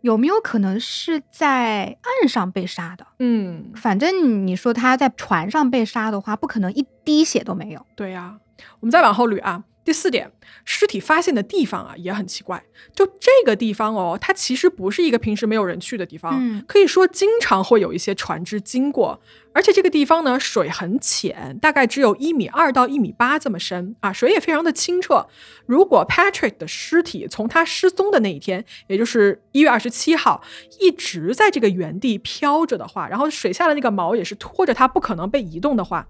[0.00, 3.06] 有没有可能是在岸上被杀的？
[3.20, 7.86] 嗯，反正你说他在船上被杀的话，不可能一滴血都没有。
[7.96, 8.38] 对呀，
[8.80, 9.64] 我们再往后捋啊。
[9.84, 10.32] 第四点，
[10.64, 12.64] 尸体发现的地方啊也很奇怪。
[12.94, 19.20] 就这个地方哦，它其实不是一个平时没有人去的地方，嗯，可以说经常会有一些船只经过。
[19.52, 25.26] 而且这个地方呢，水很浅，大概只有一米二到一米八这么深啊，水也非常的清澈。
[25.66, 30.42] 如果 Patrick 的尸体从他失踪的那一天，也就是一月二十七号，
[30.80, 36.08] 一直在这个原地飘着的话，然后水下的那个锚也是拖着他，不可能被移动的话。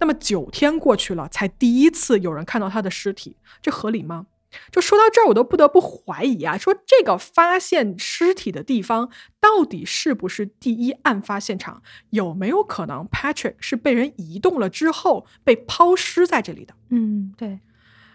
[0.00, 4.26] 那么九天过去了，才第一次有人看到他的尸体，这合理吗？
[4.72, 11.82] 就说到这儿，我都不得不怀疑啊，说这个发现尸体的地方到底是不是第一案发现场？
[12.10, 16.74] 有没有可能 Patrick 是被人移动了之后被抛尸在这里的？
[16.88, 17.60] 嗯，对。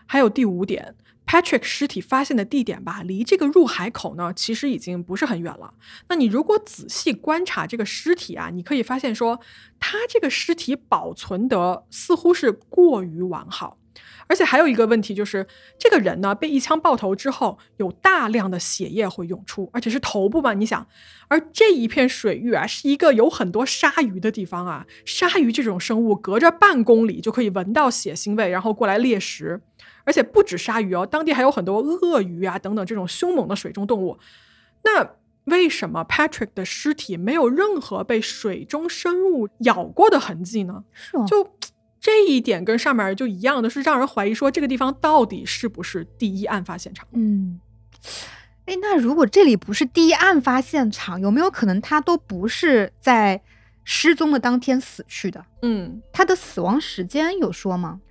[0.05, 5.73] 还有第五点，Patrick 尸体发现的地点吧，离这个入海口呢，其实已经不是很远了。
[6.09, 9.39] 那你如果仔细观察这个尸体啊，你可以发现说，
[9.79, 13.77] 他这个尸体保存得似乎是过于完好。
[14.25, 15.45] 而且还有一个问题就是，
[15.77, 20.53] 这个人呢被一枪爆头之后，有大量的血液会涌出，而且是头部嘛。
[20.53, 20.87] 你想，
[21.27, 24.87] 而这一片水域啊，是一个有很多鲨鱼的地方啊。
[25.05, 29.61] 鲨鱼这种生物，隔着半公里就可以闻到血腥味，然后过来猎食。
[30.03, 34.17] 而且不止鲨鱼哦，当地还有很多鳄鱼啊等等这种凶猛的水中动物。
[34.83, 40.83] 那为什么 Patrick 的尸体没有任何被水中生物咬过的痕迹呢？
[41.27, 41.49] 就。
[42.05, 47.07] 这一点跟上面就一样的是，让人怀疑说这个地方到底是不是第一案发现场？
[47.13, 47.61] 嗯，
[48.65, 53.41] 哎，那如果这里不是第一案发现场，有没有可能他都不是在
[53.85, 55.45] 失踪的当天死去的？
[55.61, 58.01] 嗯，他的死亡时间有说吗？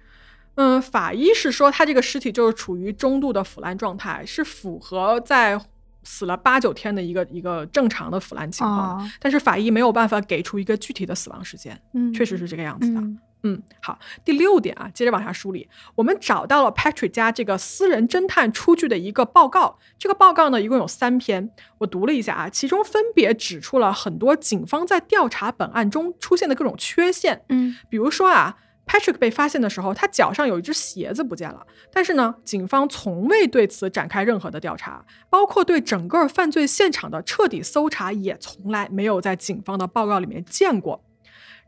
[0.55, 5.59] 嗯，法医是说他这个尸体就是处于中度的腐烂状态，是符合在
[6.05, 11.81] 死了八九天的一个一个正常的腐烂情况，但是法医没有办法给出一个具体的死亡时间。
[11.95, 13.01] 嗯，确实是这个样子的。
[13.45, 19.81] 嗯，好，第六点啊，接着往下梳理，我们找到了 Patrick 家这个私人侦探出具的一个报告。
[19.99, 27.43] 这个报告呢，一共有三篇，我读了一下啊，其中分别指出了很多警方在调查本案中出现的各种缺陷。
[27.49, 41.05] 嗯，比如说啊，Patrick 被发现的时候，他脚上有一只鞋子不见了，但是呢，警方从未对此展开任何的调查，包括对整个犯罪现场的彻底搜查，也从来没有在警方的报告里面见过。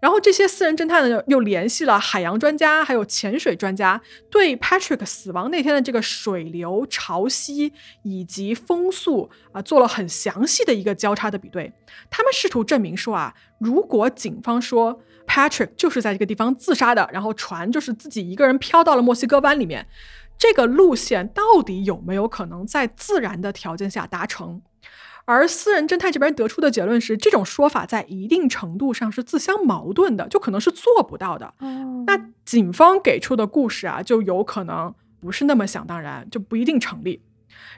[0.01, 3.99] 然后这些私人侦探呢，又联系了海洋专家，还有潜水专家，
[4.31, 7.73] 对 Patrick 死亡那天的这个水流、潮汐
[8.03, 11.73] 以及风速啊，做了很详细的一个交叉的比对。
[12.11, 19.87] 他们试图证明说啊，如果警方说 Patrick 就是在这个地方自杀的，然后船就是自己一个人飘到了墨西哥湾里面，
[20.39, 24.63] 这个路线到底有没有可能在自然的条件下达成？
[25.27, 31.55] 而私人侦探这边得出的结论是，这种说法在一定程度上是自相矛盾的，就可能是做不到的。
[32.07, 37.23] 那警方给出的故事啊，就有可能不是那么想当然，就不一定成立。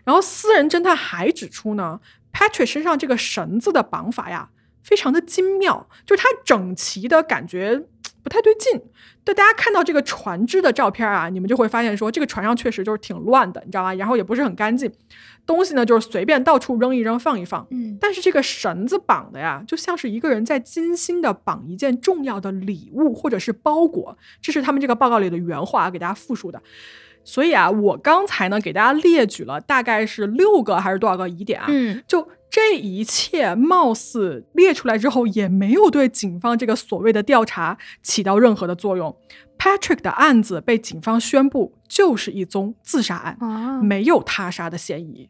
[0.02, 2.00] 然后私人侦探还指出呢
[2.32, 4.50] ，Patrick 身上这个绳子的绑法呀，
[4.86, 7.82] 非常的精妙，就是它整齐的感觉
[8.22, 8.80] 不太对劲。
[9.24, 13.92] 对大家看到这个船只的照片啊，你们就会发现说，这个船上确实就是挺乱的，你知道吗？
[13.94, 14.88] 然后也不是很干净，
[15.44, 17.66] 东西呢就是随便到处扔一扔、放一放。
[17.72, 26.62] 嗯，但是这个绳子绑的呀，就像是一个人在精心的绑一件重要的礼物或者是包裹，这是他们这个报告里的原话，给大家复述的。
[27.24, 31.66] 所以啊，我刚才呢给大家列举了大概是六个还是多少个疑点啊？
[31.68, 39.14] 嗯，就这一切貌似列出来之后，也没有对警方这个所谓的调查起到任何的作用。
[39.58, 45.28] Patrick 的案子被警方宣布就是一宗自杀案，没有他杀的嫌疑。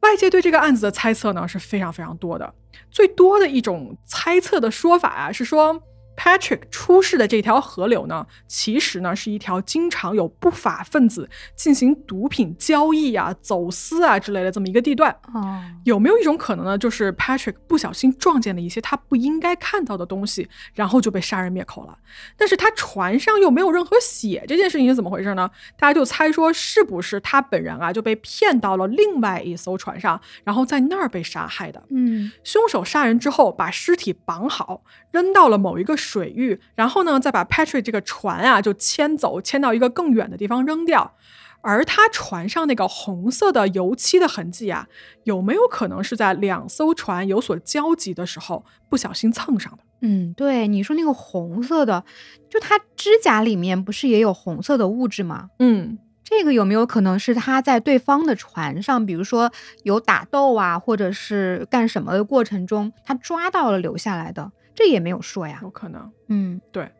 [0.00, 2.52] 外界对这个案子的猜测呢是非常非常多的，
[2.90, 5.82] 最多的一种猜测的说法啊是说。
[6.22, 15.10] Patrick 出事的这条河流呢，其实呢是一条经常有不法分子进行毒品交易啊、走私啊之类的这么一个地段。
[15.32, 16.76] 哦，有没有一种可能呢？
[16.76, 21.96] 就是 Patrick 不小心撞见了一些他不应该看到的东西，然后就被杀人灭口了。
[22.36, 25.50] 但是他船上又没有任何血，这件事情是怎么回事呢？
[25.78, 31.82] 大家就猜说，是不是他本人啊就被骗到了另外一艘船上，然后在那儿被杀害的？
[31.88, 35.96] 嗯，凶手杀人之后把尸体绑好，扔到了某一个。
[36.10, 41.14] 水域，然后呢，再把 Patrick 这个船啊就迁走，迁到一个更远的地方扔掉。
[41.62, 44.88] 而他船上那个红色的油漆的痕迹啊，
[45.24, 49.78] 有没有可能是在两艘船有所交集的时候不小心蹭上的？
[50.00, 52.02] 嗯，对，你说那个红色的，
[52.48, 55.50] 就他指甲里面不是也有红色的物质吗？
[55.58, 64.50] 嗯，这个有没有可能是他在对方的船上，比如说有打斗啊，或者是干什么的过程中，他抓到了留下来的？
[64.80, 66.90] 这也没有说呀，有可能，嗯，对，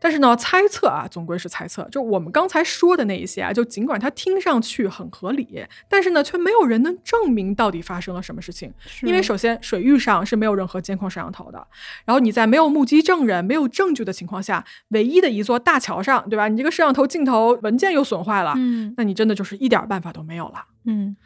[0.00, 1.88] 但是呢，猜测啊，总归是猜测。
[1.88, 8.74] 就我们刚才说的那一些啊，就尽管它听上去很合理，但是呢，却没有人能证明到底发生了什么事情。
[9.02, 11.64] 因为首先，水域上是没有任何监控摄像头的，
[12.04, 16.48] 然后你在没有目击证人、没有证据的情况下，唯一的一座大桥上，对吧？
[16.48, 21.16] 你这个摄像头镜头文件又损坏了，嗯，那你真的就是一点办法都没有了，嗯。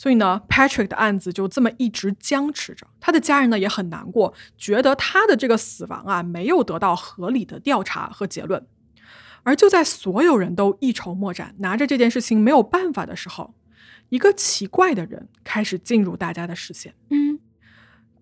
[0.00, 8.66] 所以呢，Patrick 的案子就这么一直僵持着，他的家人呢也很难过，觉得他的这个死亡啊没有得到合理的调查和结论。
[9.42, 13.52] 而就在所有人都一筹莫展，拿着这件事情没有办法的时候，
[14.08, 16.94] 一个奇怪的人开始进入大家的视线。
[17.10, 17.38] 嗯，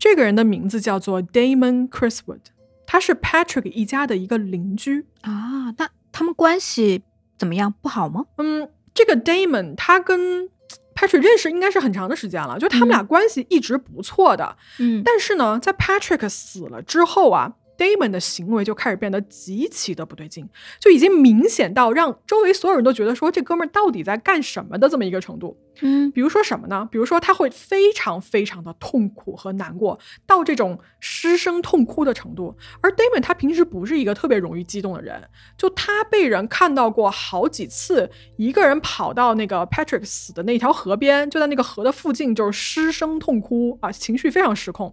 [0.01, 2.41] 这个人的名字叫做 Damon Chriswood，
[2.87, 5.73] 他是 Patrick 一家的一个邻居啊。
[5.79, 7.05] 那他们关系
[7.37, 7.73] 怎么样？
[7.81, 8.27] 不好吗？
[8.39, 10.51] 嗯，这个 Damon 他跟
[10.99, 14.57] Patrick 认识应该是很长的时间了，就他们俩关系一直不错的。
[14.81, 20.47] 嗯但是呢，在 Patrick 死了之后啊，Damon 的行为就开始变得极其的不对劲，
[20.79, 25.57] 就已经明显到让周围所有人都觉得说这哥们儿到底在干什么的这么一个程度。
[25.81, 26.89] 嗯比如说什么呢？
[26.91, 32.57] 比如说他会非常非常的痛苦和难过，到这种失声痛哭的程度。
[32.81, 35.23] 而 Damon 他平时不是一个特别容易激动的人，
[35.57, 44.93] 就他被人看到过好几次，一个人跑到那个 Patrick 死的那条河边，就在那个河的附近，就是失声痛哭啊，情绪非常失控。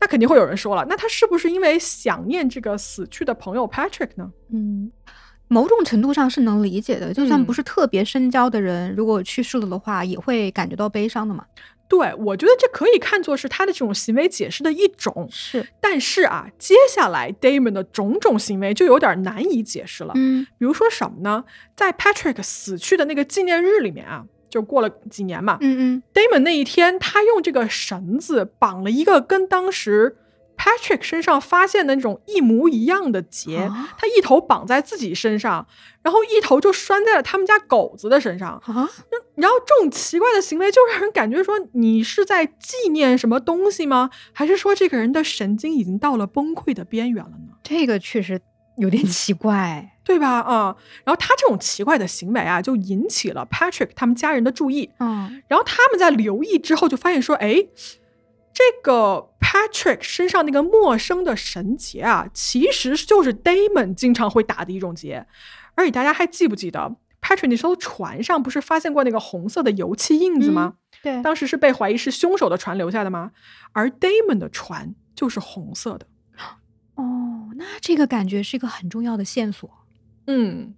[0.00, 4.30] 那肯定会有人说了，那他是不是因为想念这个死去的朋友 Patrick 呢？
[4.52, 4.90] 嗯，
[5.48, 7.12] 某种程度上是能理解的。
[7.12, 11.44] 就算嗯不是特别深交的人，如果去世了的话，也会感觉到悲伤的嘛。
[11.86, 15.28] 对，我觉得这可以看作是他的这种行为解释的一种。
[15.28, 20.12] 是，但是啊，接下来 Damon 的种种行为就有点难以解释了。
[20.14, 21.44] 嗯比如说什么呢？
[21.76, 30.16] 在 Patrick 死去的那个纪念日里面啊，就过了几年嘛、嗯嗯 d a m o n 那一天他用这个绳子绑了一个跟当时
[30.58, 35.66] Patrick 身上发现的那种一模一样的结，啊他一头绑在自己身上，
[36.02, 38.62] 然后一头就拴在了他们家狗子的身上。
[38.68, 38.90] 嗯啊，
[39.36, 44.10] 然后这种奇怪的行为就让人感觉说你是在纪念什么东西吗？
[44.34, 47.54] 还是说这个人的神经已经到了崩溃的边缘了呢？
[47.62, 48.38] 这个确实
[48.80, 49.96] 有点奇怪。
[50.02, 50.40] 对吧？
[50.40, 54.90] 啊、然后他这种奇怪的行为啊，就引起了 Patrick 他们家人的注意。
[54.98, 57.54] 嗯然后他们在留意之后，就发现说，哎，
[58.52, 65.24] 这个 Patrick 身上那个陌生的绳结啊，其实就是 Damon 经常会打的一种结。
[65.76, 70.74] 而且大家还记不记得 Patrick 那艘船上不是发现过那个红色的油漆印子吗？
[71.04, 73.30] 对，当时是被怀疑是凶手的船留下的吗？
[73.72, 76.06] 而 Damon 的船就是红色的。
[76.96, 79.70] 哦，那这个感觉是一个很重要的线索。
[80.26, 80.74] 嗯，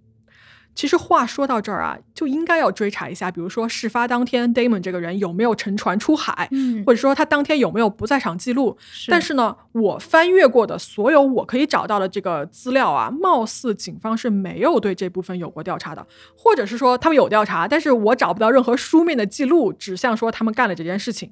[0.73, 8.75] 其实话说到这儿啊，就应该要追查一下，比如说事发当天 Damon 这个人有没有乘船出海，嗯或者说他当天有没有不在场记录。
[8.79, 21.31] 是但是呢，我翻阅过的所有我可以找到的这个资料啊，貌似警方是没有对这部分有过调查的，或者是说他们有调查，但是我找不到任何书面的记录指向说他们干了这件事情。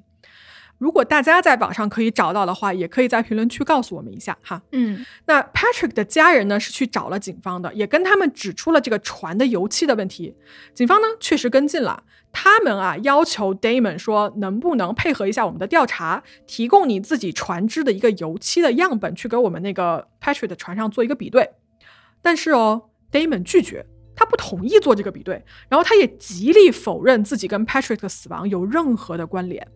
[0.82, 4.60] 如果大家在网上可以找到的话，也可以在评论区告诉我们一下哈。
[4.72, 10.34] 嗯那 Patrick 的家人呢是去找了警方的，也跟他们指出了这个船的油漆的问题。
[10.74, 12.02] 警方呢确实跟进了，
[12.32, 21.48] 他们啊要求 Damon 说能不能配合一下我们的调查，提供你自己船只的一个油漆的样本，去给我们那个 Patrick 的船上做一个比对。
[22.20, 23.86] 但是哦，Damon 拒绝。
[24.14, 29.66] 他不同意做这个比对，然后他也极力否认自己跟 Patrick 的死亡有任何的关联。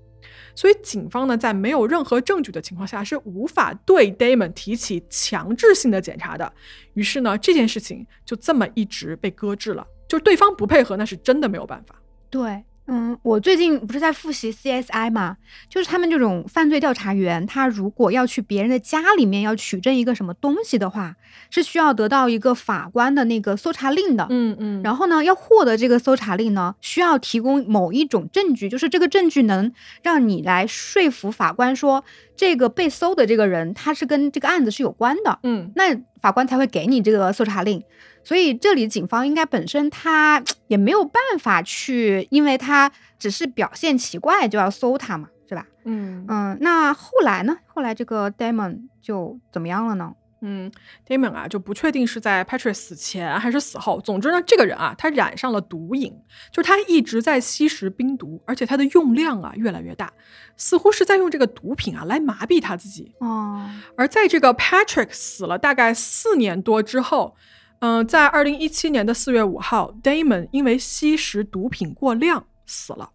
[0.56, 6.52] 所以警方呢，在没有任何证据的情况下，是无法对 Damon 提起强制性的检查的。
[6.94, 9.86] 于是呢，这件事情就这么一直被搁置了。
[10.08, 11.94] 就是对方不配合，那是真的没有办法。
[12.30, 15.36] 对，嗯，我最近不是在复习 CSI 嘛，
[15.68, 21.16] 就是他们这种犯罪调查员，他如果要去别人的家里面要取证一个什么东西的话，
[21.50, 24.26] 是需要得到一个法官的那个搜查令的。
[24.30, 29.72] 嗯嗯然后呢，要获得这个搜查令呢，需要提供某一种证据，就是这个证据能
[30.02, 32.04] 让你来说服法官说，
[32.36, 37.82] 这个被搜的这个人他是跟这个案子是有关的，嗯那法官才会给你这个搜查令。
[38.26, 45.64] 所以这里警方应该本身他也没有办法去，因为他只是表现奇怪就要搜他嘛，是吧？
[45.84, 47.56] 嗯嗯，那后来呢？
[47.68, 50.12] 后来这个 Damon 就怎么样了呢？
[50.40, 50.68] 嗯
[51.06, 54.00] ，Damon 啊，就不确定是在 Patrick 死前还是死后。
[54.00, 56.12] 总之呢，这个人啊，他染上了毒瘾，
[56.50, 60.12] 就是他一直在吸食冰毒，而且他的用量啊越来越大，
[60.56, 63.14] 似乎是在用这个毒品啊来麻痹他自己。
[63.20, 67.36] 哦，而在这个 Patrick 死了大概四年多之后，
[67.80, 73.10] 嗯、在二零一七年的四月五号，Damon 因为吸食毒品过量死了。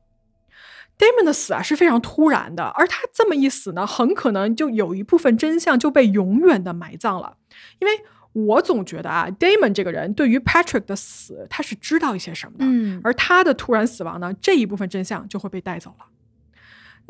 [0.98, 7.38] Damon 的死啊是非常突然的，而他这么一死呢，很可能就有一部分真相就被永远的埋葬了。
[7.80, 7.94] 因为
[8.34, 16.06] 我总觉得啊，Damon 这个人对于 Patrick 的死，他是知道一些什么的，嗯而他的突然死亡呢，这一部分真相就会被带走了。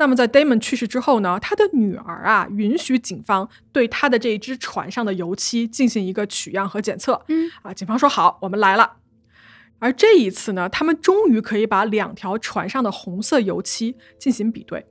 [0.02, 7.22] 那么在 Damon 去世之后呢，他的女儿啊允许警方对他的这一只船上的油漆进行一个取样和检测。
[7.28, 8.94] 嗯啊，警方说好，我们来了。
[9.78, 14.84] 而这一次呢，他们终于可以把两条船上的红色油漆进行比对。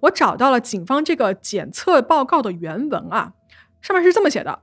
[0.00, 3.32] 我找到了警方这个检测报告的原文啊，
[3.80, 4.60] 上面是这么写的：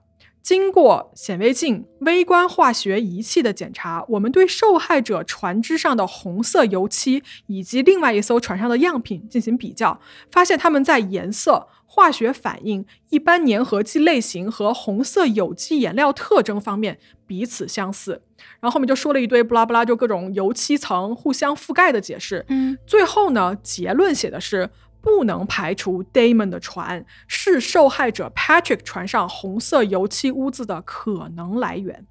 [0.47, 9.99] 经过显微镜、微观化学仪器的检查，我们对受害者船只上的红色油漆以及另外一艘船上的样品进行比较，
[10.31, 18.21] 发现它们在颜色、化学反应、一般粘合剂类型和红色有机颜料特征方面彼此相似。
[18.61, 22.45] 然后后面就说了一堆不拉不拉，就各种油漆层互相覆盖的解释。
[22.47, 24.69] 嗯最后呢，结论写的是
[25.07, 32.05] 不能排除 Damon 的船是受害者 Patrick 船上红色油漆污渍的可能来源。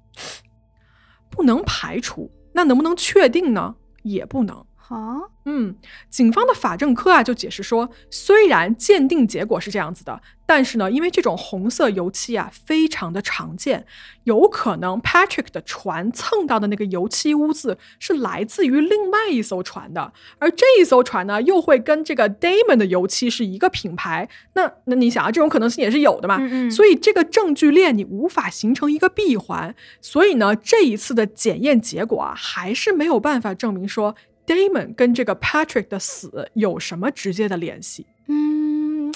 [1.29, 3.75] 不能排除，那能不能确定呢？
[4.01, 4.65] 也不能。
[4.89, 5.75] 好，嗯，
[6.09, 13.85] 警方的法证科啊就解释说，虽然鉴定结果是这样子的，但是呢，因为这种红色油漆啊非常的常见，
[14.23, 26.37] 有可能 Patrick 的船蹭到的那个油漆污渍是来自于另外一艘船的，而这一艘船呢又会跟这个 Damon 的油漆是一个品牌，那那你想啊，这种可能性也是有的嘛。
[26.39, 34.15] 嗯嗯，所以这个证据链你无法形成一个闭环，所以呢，这一次的检验结果啊，还是没有办法证明说
[34.47, 38.07] Damon 跟这个 Patrick 的死有什么直接的联系。
[38.27, 39.13] 嗯，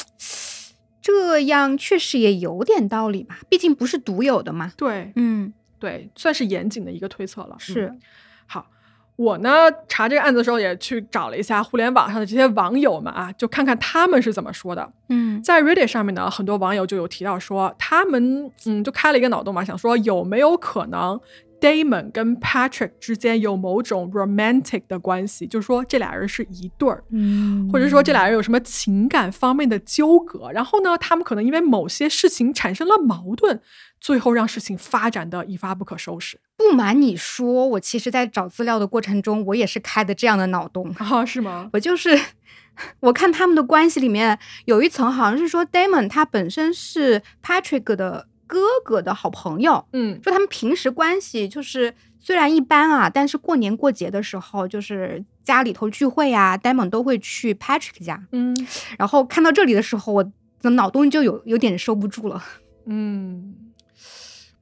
[1.01, 4.73] 这样确实也有点道理吧，毕竟不是独有的嘛。
[4.75, 7.55] 对嗯，对，算是严谨的一个推测了。
[7.57, 7.99] 是嗯
[8.45, 8.67] 好，
[9.15, 9.51] 我呢
[9.87, 14.91] 查这个案子的时候也去找了一下互联网上的这些网友们啊，就看看他们是怎么说的。
[15.09, 21.19] 嗯在 Reddit 上面呢，很多网友就有提到说，他们嗯就开了一个脑洞嘛，想说有没有可能
[21.61, 27.03] Damon 跟 Patrick 之间有某种 romantic 的关系，就是说这俩人是一对儿。
[27.11, 33.61] 嗯或者说这俩人有什么情感方面的纠葛，然后呢，他们可能因为某些事情产生了矛盾，
[33.99, 40.89] 最后让事情发展的一发不可收拾不瞒你说，我其实在找资料的过程中，我也是开的这样的脑洞。
[40.97, 41.23] 啊？
[41.23, 41.69] 是吗？
[41.73, 42.19] 我就是
[43.01, 58.21] 我看他们的关系里面有一层，好像是说 Damon 他本身是 Patrick 的哥哥的好朋友，嗯说他们平时关系就是虽然一般啊，但是过年过节的时候，就是家里头聚会啊，Damon 都会去 Patrick 家。
[58.33, 58.53] 嗯
[58.97, 60.31] 然后看到这里的时候，我
[60.61, 62.43] 的脑洞就有有点收不住了。
[62.87, 63.55] 嗯，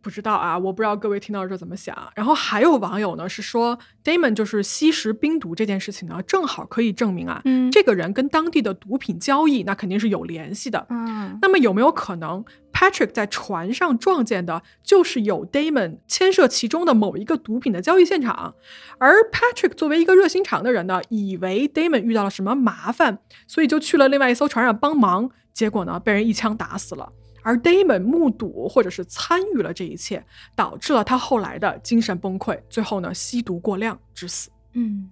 [0.01, 1.95] 不知道啊，我不知道各位听到这怎么想。
[2.15, 10.87] 然后还有网友呢是说，Damon 就是吸食冰毒这件事情呢，正好可以证明啊，嗯这个人跟当地的毒品交易那肯定是有联系的。
[10.89, 12.43] 嗯那么有没有可能
[12.73, 18.55] Patrick 在船上撞见的就是有 Damon 牵涉其中的某一个毒品的交易现场？
[18.97, 27.11] 而 Patrick 作为一个热心肠的人呢，以为 Damon 遇到了什么麻烦，所以就去了另外一艘船上帮忙，结果呢被人一枪打死了。
[27.41, 30.25] 而 Damon 目睹或者是参与了这一切，
[30.55, 34.49] 导致了他后来的精神崩溃，最后呢吸毒过量致死。
[34.73, 35.11] 嗯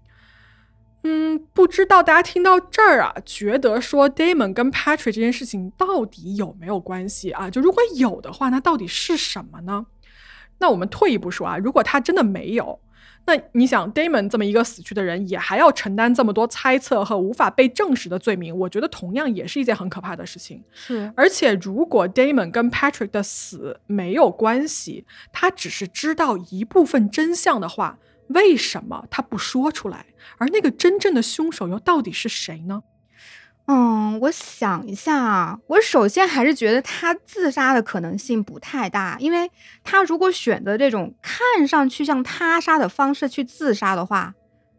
[1.04, 7.50] 嗯，不知道大家听到这儿啊，觉得说 Damon 跟 Patrick 这件事情到底有没有关系啊？
[7.50, 9.86] 就如果有的话，那到底是什么呢？
[10.60, 12.80] 那我们退一步说啊，如果他真的没有，
[13.28, 20.64] 那你想 Damon 这么一个死去的人，也还要承担这么多猜测和无法被证实的罪名，我觉得同样也是一件很可怕的事情。
[20.72, 28.00] 是而且，如果 Damon 跟 Patrick 的死没有关系，他只是知道一部分真相的话，
[28.30, 30.06] 为什么他不说出来？
[30.38, 32.84] 而那个真正的凶手又到底是谁呢？
[33.68, 39.52] 嗯，我想一下啊，我首先还是觉得他自杀的可能性不太大，因为
[39.84, 44.34] 他如果选择这种看上去像他杀的方式去自杀的话，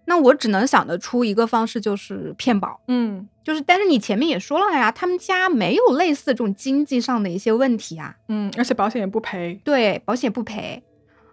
[0.07, 2.81] 那我只能想得出一个方式，就是骗保。
[2.89, 9.61] 嗯就是，但是你前面也说了呀，他们家没有类似这种经济上的一些问题啊，嗯，而且保险也不赔。
[9.65, 10.83] 对，保险不赔。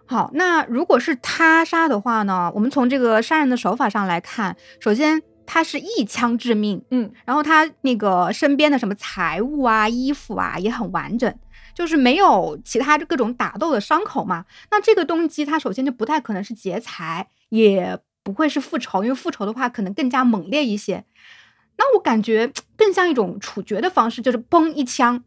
[0.06, 2.52] 好，那如果是他杀的话呢？
[2.54, 11.32] 我们从这个杀人的手法上来看，首先他是一枪致命，嗯然后他那个身边的什么财物啊、衣服啊也很完整，
[11.74, 14.44] 就是没有其他各种打斗的伤口嘛。
[14.70, 21.04] 那这个动机，他首先就不太可能是劫财，也不会是复仇，因为复仇的话可能更加猛烈一些。
[21.78, 25.22] 那我感觉更像一种处决的方式，就是嘣一枪。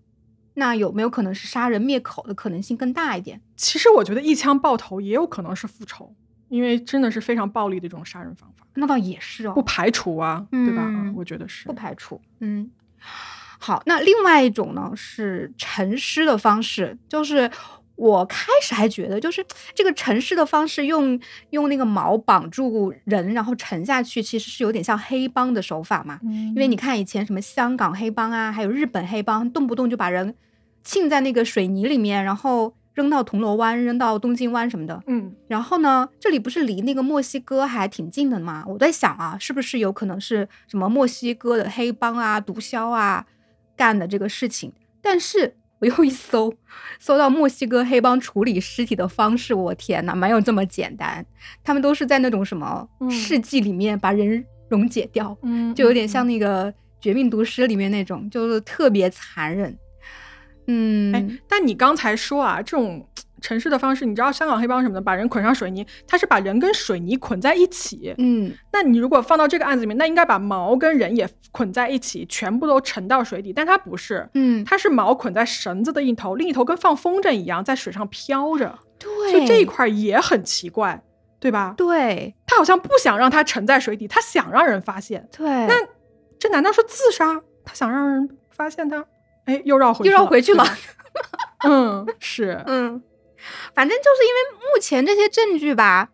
[0.56, 3.40] 那有没有可能是杀人灭口的可能性更大一点？
[3.56, 6.14] 其实我觉得一枪爆头也有可能是复仇，
[6.50, 10.84] 因为真的是非常暴力的一种杀人方法，那倒也是哦，不排除啊，对吧？
[11.16, 11.74] 我觉得是不。
[11.74, 12.20] 排除。
[12.40, 12.70] 嗯，
[13.60, 17.50] 好，那另外一种呢是沉尸的方式，就是
[17.96, 21.20] 我开始还觉得，就是这个沉尸的方式用
[21.52, 26.20] 用那个毛绑住人，然后沉下去，其实是有点像黑帮的手法嘛。
[26.24, 30.34] 嗯因为你看以前什么香港黑帮啊，还有日本黑帮，动不动就把人
[30.82, 35.02] 浸在那个水泥里面，然后扔到铜锣湾、扔到东京湾什么的。
[35.08, 38.64] 嗯然后呢，这里不是离那个墨西哥还挺近的吗？
[38.68, 43.26] 我在想啊，是不是有可能是什么墨西哥的黑帮啊、毒枭啊
[43.76, 44.72] 干的这个事情？
[45.02, 46.54] 但是我又一搜，
[47.00, 51.26] 搜到墨西哥黑帮处理尸体的方式，我天呐，没有这么简单，
[51.64, 59.76] 他们都是在那种什么嗯试剂里面把人溶解掉，嗯，就有点像那个绝命毒师》里面那种，就是特别残忍。
[60.72, 63.04] 嗯，哎，但你刚才说啊，这种
[63.42, 68.14] 城市的方式，你知道香港黑帮什么的，把人捆上水泥，他是把人跟水泥捆在一起。
[68.20, 73.52] 嗯，那你如果放到这个案子里面，那应该把毛跟人也捆在一起，全部都沉到水底。
[73.52, 78.78] 但他不是，嗯，它是毛捆在绳子的一头，另一头跟放风筝一样在水上飘着。
[79.00, 81.02] 对，所以这一块也很奇怪，
[81.40, 81.74] 对吧？
[81.78, 85.28] 对，他好像不想让它沉在水底，他想让人发现。
[85.36, 85.74] 对，那
[86.38, 87.42] 这难道是自杀？
[87.64, 89.06] 他想让人发现他？
[89.50, 90.64] 哎，又绕回又绕回去了。
[91.68, 93.02] 嗯，是，嗯，
[93.74, 96.10] 反正就是因为目前这些证据吧，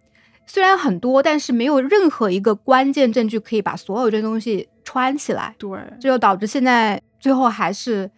[0.48, 5.54] 虽然很多，但是没有任何一个关键证据可以把所有这东西穿起来。
[5.60, 8.10] 对，这就导致现在最后还是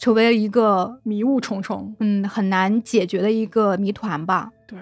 [0.00, 4.50] 成为了一个迷雾重重，嗯，很难解决的一个谜团吧。
[4.66, 4.78] 对。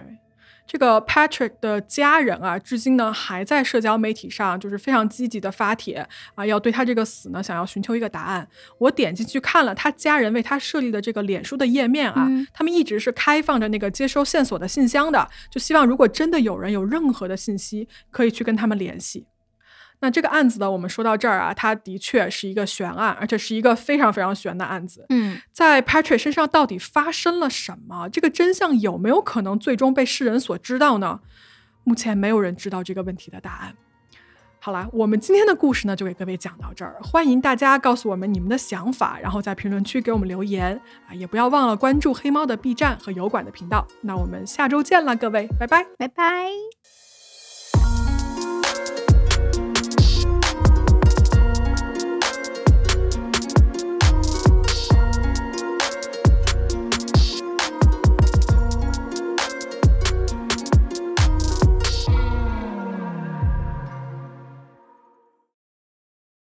[0.72, 8.48] 这个 Patrick 的家人啊，至今呢还在社交媒体上就是非常积极的发帖啊，要对他这个死呢想要寻求一个答案。
[8.78, 19.26] 我点进去看了他家人为他设立的这个脸书的页面啊，他们一直是开放着那个接收线索的信箱的，就希望如果真的有人有任何的信息，可以去跟他们联系。
[20.02, 25.06] 那这个案子呢，我们说到这儿啊，它的确是一个悬案，而且是一个非常非常悬的案子。
[25.08, 28.08] 嗯，在 Patrick 身上到底发生了什么？
[28.08, 31.20] 这个真相有没有可能最终被世人所知道呢？
[31.84, 33.74] 目前没有人知道这个问题的答案。
[34.58, 36.96] 好了，我们今天的故事呢，就给各位讲到这儿。
[37.02, 43.86] 欢迎大家告诉我们你们的想法，然后在评论区给我们留言啊，也不要忘了关注黑猫的 B 站和油管的频道。
[44.02, 46.81] 那我们下周见了，各位，拜拜，拜拜。